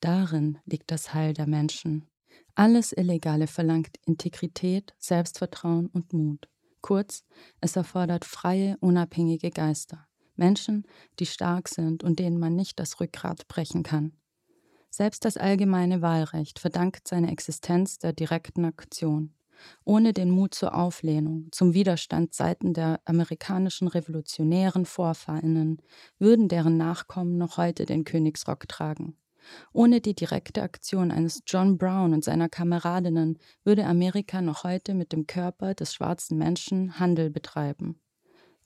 Darin 0.00 0.58
liegt 0.66 0.90
das 0.90 1.12
Heil 1.12 1.32
der 1.32 1.46
Menschen. 1.46 2.06
Alles 2.54 2.92
Illegale 2.92 3.46
verlangt 3.46 3.96
Integrität, 4.06 4.94
Selbstvertrauen 4.98 5.88
und 5.88 6.12
Mut. 6.12 6.48
Kurz, 6.84 7.24
es 7.62 7.76
erfordert 7.76 8.26
freie, 8.26 8.76
unabhängige 8.78 9.48
Geister, 9.48 10.06
Menschen, 10.36 10.86
die 11.18 11.24
stark 11.24 11.70
sind 11.70 12.04
und 12.04 12.18
denen 12.18 12.38
man 12.38 12.54
nicht 12.54 12.78
das 12.78 13.00
Rückgrat 13.00 13.48
brechen 13.48 13.82
kann. 13.82 14.12
Selbst 14.90 15.24
das 15.24 15.38
allgemeine 15.38 16.02
Wahlrecht 16.02 16.58
verdankt 16.58 17.08
seine 17.08 17.32
Existenz 17.32 17.96
der 17.96 18.12
direkten 18.12 18.66
Aktion. 18.66 19.32
Ohne 19.84 20.12
den 20.12 20.28
Mut 20.28 20.54
zur 20.54 20.74
Auflehnung, 20.74 21.48
zum 21.52 21.72
Widerstand 21.72 22.34
seiten 22.34 22.74
der 22.74 23.00
amerikanischen 23.06 23.88
revolutionären 23.88 24.84
Vorfahrinnen 24.84 25.80
würden 26.18 26.48
deren 26.48 26.76
Nachkommen 26.76 27.38
noch 27.38 27.56
heute 27.56 27.86
den 27.86 28.04
Königsrock 28.04 28.68
tragen. 28.68 29.16
Ohne 29.72 30.00
die 30.00 30.14
direkte 30.14 30.62
Aktion 30.62 31.10
eines 31.10 31.42
John 31.46 31.78
Brown 31.78 32.14
und 32.14 32.24
seiner 32.24 32.48
Kameradinnen 32.48 33.38
würde 33.64 33.86
Amerika 33.86 34.40
noch 34.40 34.64
heute 34.64 34.94
mit 34.94 35.12
dem 35.12 35.26
Körper 35.26 35.74
des 35.74 35.94
schwarzen 35.94 36.38
Menschen 36.38 36.98
Handel 36.98 37.30
betreiben. 37.30 38.00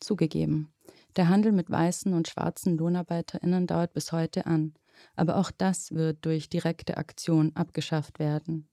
Zugegeben, 0.01 0.73
der 1.17 1.29
Handel 1.29 1.53
mit 1.53 1.71
weißen 1.71 2.13
und 2.15 2.29
schwarzen 2.29 2.77
Lohnarbeiterinnen 2.77 3.67
dauert 3.67 3.93
bis 3.93 4.13
heute 4.13 4.47
an, 4.47 4.75
aber 5.17 5.37
auch 5.37 5.51
das 5.51 5.93
wird 5.93 6.25
durch 6.25 6.49
direkte 6.49 6.97
Aktion 6.97 7.53
abgeschafft 7.55 8.19
werden. 8.19 8.69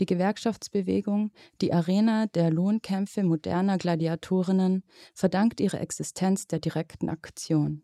Die 0.00 0.06
Gewerkschaftsbewegung, 0.06 1.30
die 1.60 1.72
Arena 1.72 2.26
der 2.26 2.50
Lohnkämpfe 2.50 3.22
moderner 3.22 3.78
Gladiatorinnen, 3.78 4.82
verdankt 5.14 5.60
ihre 5.60 5.78
Existenz 5.78 6.46
der 6.46 6.58
direkten 6.58 7.08
Aktion. 7.08 7.82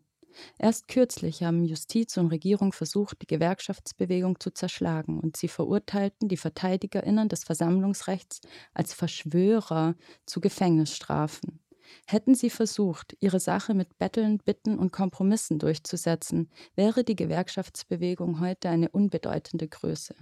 Erst 0.57 0.87
kürzlich 0.87 1.43
haben 1.43 1.63
Justiz 1.63 2.17
und 2.17 2.27
Regierung 2.27 2.73
versucht, 2.73 3.21
die 3.21 3.27
Gewerkschaftsbewegung 3.27 4.39
zu 4.39 4.51
zerschlagen 4.51 5.19
und 5.19 5.37
sie 5.37 5.47
verurteilten 5.47 6.27
die 6.27 6.37
Verteidigerinnen 6.37 7.29
des 7.29 7.43
Versammlungsrechts 7.43 8.41
als 8.73 8.93
Verschwörer 8.93 9.95
zu 10.25 10.41
Gefängnisstrafen. 10.41 11.59
Hätten 12.07 12.35
sie 12.35 12.49
versucht, 12.49 13.15
ihre 13.19 13.39
Sache 13.39 13.73
mit 13.73 13.97
Betteln, 13.97 14.39
Bitten 14.39 14.79
und 14.79 14.91
Kompromissen 14.91 15.59
durchzusetzen, 15.59 16.49
wäre 16.75 17.03
die 17.03 17.15
Gewerkschaftsbewegung 17.15 18.39
heute 18.39 18.69
eine 18.69 18.89
unbedeutende 18.89 19.67
Größe. 19.67 20.15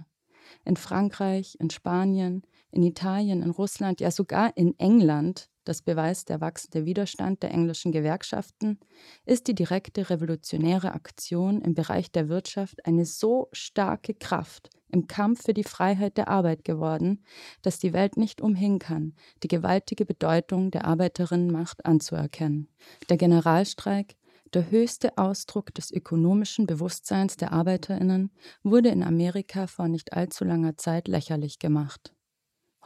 In 0.64 0.76
Frankreich, 0.76 1.56
in 1.58 1.70
Spanien, 1.70 2.42
in 2.70 2.82
Italien, 2.82 3.42
in 3.42 3.50
Russland, 3.50 4.00
ja 4.00 4.10
sogar 4.10 4.56
in 4.56 4.78
England 4.78 5.48
das 5.64 5.82
beweist 5.82 6.28
der 6.28 6.40
wachsende 6.40 6.84
Widerstand 6.84 7.42
der 7.42 7.50
englischen 7.50 7.92
Gewerkschaften, 7.92 8.78
ist 9.24 9.48
die 9.48 9.54
direkte 9.54 10.10
revolutionäre 10.10 10.92
Aktion 10.92 11.60
im 11.62 11.74
Bereich 11.74 12.12
der 12.12 12.28
Wirtschaft 12.28 12.86
eine 12.86 13.04
so 13.04 13.48
starke 13.52 14.14
Kraft 14.14 14.70
im 14.94 15.08
Kampf 15.08 15.42
für 15.44 15.54
die 15.54 15.64
Freiheit 15.64 16.16
der 16.16 16.28
Arbeit 16.28 16.64
geworden, 16.64 17.24
dass 17.62 17.78
die 17.78 17.92
Welt 17.92 18.16
nicht 18.16 18.40
umhin 18.40 18.78
kann, 18.78 19.14
die 19.42 19.48
gewaltige 19.48 20.06
Bedeutung 20.06 20.70
der 20.70 20.84
Arbeiterinnenmacht 20.84 21.84
anzuerkennen. 21.84 22.68
Der 23.08 23.16
Generalstreik, 23.16 24.16
der 24.52 24.70
höchste 24.70 25.18
Ausdruck 25.18 25.74
des 25.74 25.90
ökonomischen 25.90 26.66
Bewusstseins 26.66 27.36
der 27.36 27.52
Arbeiterinnen, 27.52 28.30
wurde 28.62 28.90
in 28.90 29.02
Amerika 29.02 29.66
vor 29.66 29.88
nicht 29.88 30.12
allzu 30.12 30.44
langer 30.44 30.76
Zeit 30.76 31.08
lächerlich 31.08 31.58
gemacht. 31.58 32.14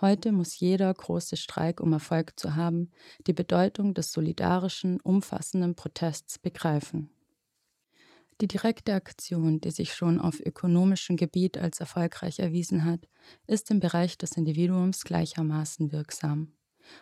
Heute 0.00 0.30
muss 0.30 0.60
jeder 0.60 0.94
große 0.94 1.36
Streik, 1.36 1.80
um 1.80 1.92
Erfolg 1.92 2.38
zu 2.38 2.54
haben, 2.54 2.92
die 3.26 3.32
Bedeutung 3.32 3.94
des 3.94 4.12
solidarischen, 4.12 5.00
umfassenden 5.00 5.74
Protests 5.74 6.38
begreifen. 6.38 7.10
Die 8.40 8.46
direkte 8.46 8.94
Aktion, 8.94 9.60
die 9.60 9.72
sich 9.72 9.92
schon 9.94 10.20
auf 10.20 10.38
ökonomischem 10.38 11.16
Gebiet 11.16 11.58
als 11.58 11.80
erfolgreich 11.80 12.38
erwiesen 12.38 12.84
hat, 12.84 13.08
ist 13.48 13.72
im 13.72 13.80
Bereich 13.80 14.16
des 14.16 14.36
Individuums 14.36 15.02
gleichermaßen 15.02 15.90
wirksam. 15.90 16.52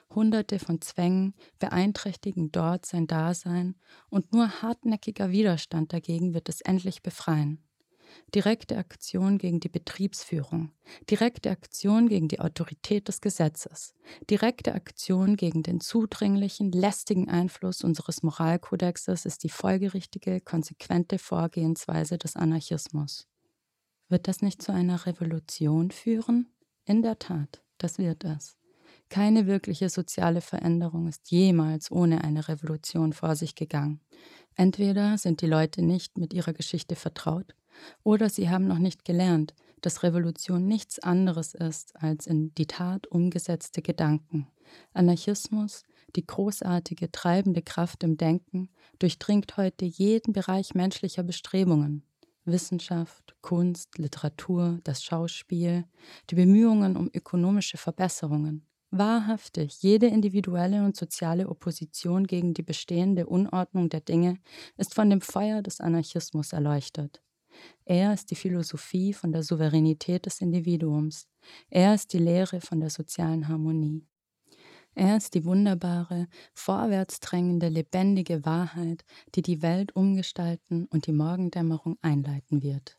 Hunderte 0.09 0.59
von 0.59 0.81
Zwängen 0.81 1.35
beeinträchtigen 1.59 2.51
dort 2.51 2.87
sein 2.87 3.07
Dasein 3.07 3.77
und 4.09 4.33
nur 4.33 4.63
hartnäckiger 4.63 5.31
Widerstand 5.31 5.93
dagegen 5.93 6.33
wird 6.33 6.49
es 6.49 6.63
endlich 6.63 7.03
befreien 7.03 7.66
direkte 8.35 8.77
Aktion 8.77 9.39
gegen 9.39 9.61
die 9.61 9.69
Betriebsführung, 9.69 10.73
direkte 11.11 11.51
Aktion 11.51 12.09
gegen 12.09 12.29
die 12.29 12.41
Autorität 12.41 13.09
des 13.09 13.21
Gesetzes, 13.21 13.95
direkte 14.31 14.75
Aktion 14.75 15.37
gegen 15.37 15.63
den 15.63 15.81
zudringlichen, 15.81 16.73
lästigen 16.73 17.29
Einfluss 17.29 17.83
unseres 17.83 18.23
Moralkodexes 18.23 19.27
ist 19.27 19.45
die 19.45 19.49
folgerichtige, 19.49 20.41
konsequente 20.41 21.19
Vorgehensweise 21.19 22.19
des 22.19 22.37
Anarchismus. 22.37 23.27
Wird 24.09 24.29
das 24.29 24.43
nicht 24.43 24.63
zu 24.63 24.73
einer 24.73 25.07
Revolution 25.07 25.91
führen? 25.91 26.49
In 26.85 27.03
der 27.03 27.19
Tat, 27.19 27.63
das 27.79 27.99
wird 27.99 28.25
es. 28.25 28.57
Keine 29.09 29.47
wirkliche 29.47 29.89
soziale 29.89 30.41
Veränderung 30.41 31.07
ist 31.07 31.31
jemals 31.31 31.91
ohne 31.91 32.25
eine 32.25 32.49
Revolution 32.49 33.13
vor 33.13 33.37
sich 33.37 33.55
gegangen. 33.55 34.01
Entweder 34.55 35.19
sind 35.19 35.43
die 35.43 35.47
Leute 35.47 35.83
nicht 35.83 36.19
mit 36.19 36.33
ihrer 36.33 36.53
Geschichte 36.53 36.97
vertraut, 36.97 37.55
oder 38.03 38.29
sie 38.29 38.51
haben 38.51 38.67
noch 38.67 38.79
nicht 38.79 39.05
gelernt, 39.05 39.55
dass 39.81 40.03
Revolution 40.03 40.67
nichts 40.67 40.99
anderes 40.99 41.55
ist 41.55 41.95
als 41.97 42.27
in 42.27 42.55
die 42.55 42.67
Tat 42.67 43.07
umgesetzte 43.07 43.83
Gedanken. 43.83 44.49
Anarchismus, 44.93 45.85
die 46.17 46.27
großartige 46.27 47.13
treibende 47.13 47.63
Kraft 47.63 48.03
im 48.03 48.17
Denken, 48.17 48.69
durchdringt 48.99 49.57
heute 49.57 49.85
jeden 49.85 50.33
Bereich 50.33 50.75
menschlicher 50.75 51.23
Bestrebungen. 51.23 52.03
Wissenschaft, 52.45 53.35
Kunst, 53.43 53.99
Literatur, 53.99 54.79
das 54.85 55.03
Schauspiel, 55.03 55.85
die 56.31 56.37
Bemühungen 56.37 56.97
um 56.97 57.11
ökonomische 57.13 57.77
Verbesserungen. 57.77 58.65
Wahrhaftig, 58.93 59.83
jede 59.83 60.07
individuelle 60.07 60.85
und 60.85 60.97
soziale 60.97 61.49
Opposition 61.49 62.27
gegen 62.27 62.55
die 62.55 62.63
bestehende 62.63 63.27
Unordnung 63.27 63.89
der 63.89 64.01
Dinge 64.01 64.39
ist 64.77 64.95
von 64.95 65.11
dem 65.11 65.21
Feuer 65.21 65.61
des 65.61 65.81
Anarchismus 65.81 66.53
erleuchtet. 66.53 67.21
Er 67.85 68.13
ist 68.13 68.31
die 68.31 68.37
Philosophie 68.37 69.13
von 69.13 69.33
der 69.33 69.43
Souveränität 69.43 70.27
des 70.27 70.41
Individuums. 70.41 71.29
Er 71.71 71.95
ist 71.95 72.13
die 72.13 72.19
Lehre 72.19 72.61
von 72.61 72.81
der 72.81 72.91
sozialen 72.91 73.49
Harmonie. 73.49 74.07
Er 74.95 75.19
ist 75.19 75.35
die 75.35 75.45
wunderbare, 75.45 76.27
vorwärtsdrängende, 76.55 77.69
lebendige 77.69 78.47
Wahrheit, 78.47 79.05
die 79.35 79.43
die 79.43 79.61
Welt 79.61 79.95
umgestalten 79.95 80.87
und 80.87 81.07
die 81.07 81.13
Morgendämmerung 81.13 81.99
einleiten 82.01 82.63
wird. 82.63 82.99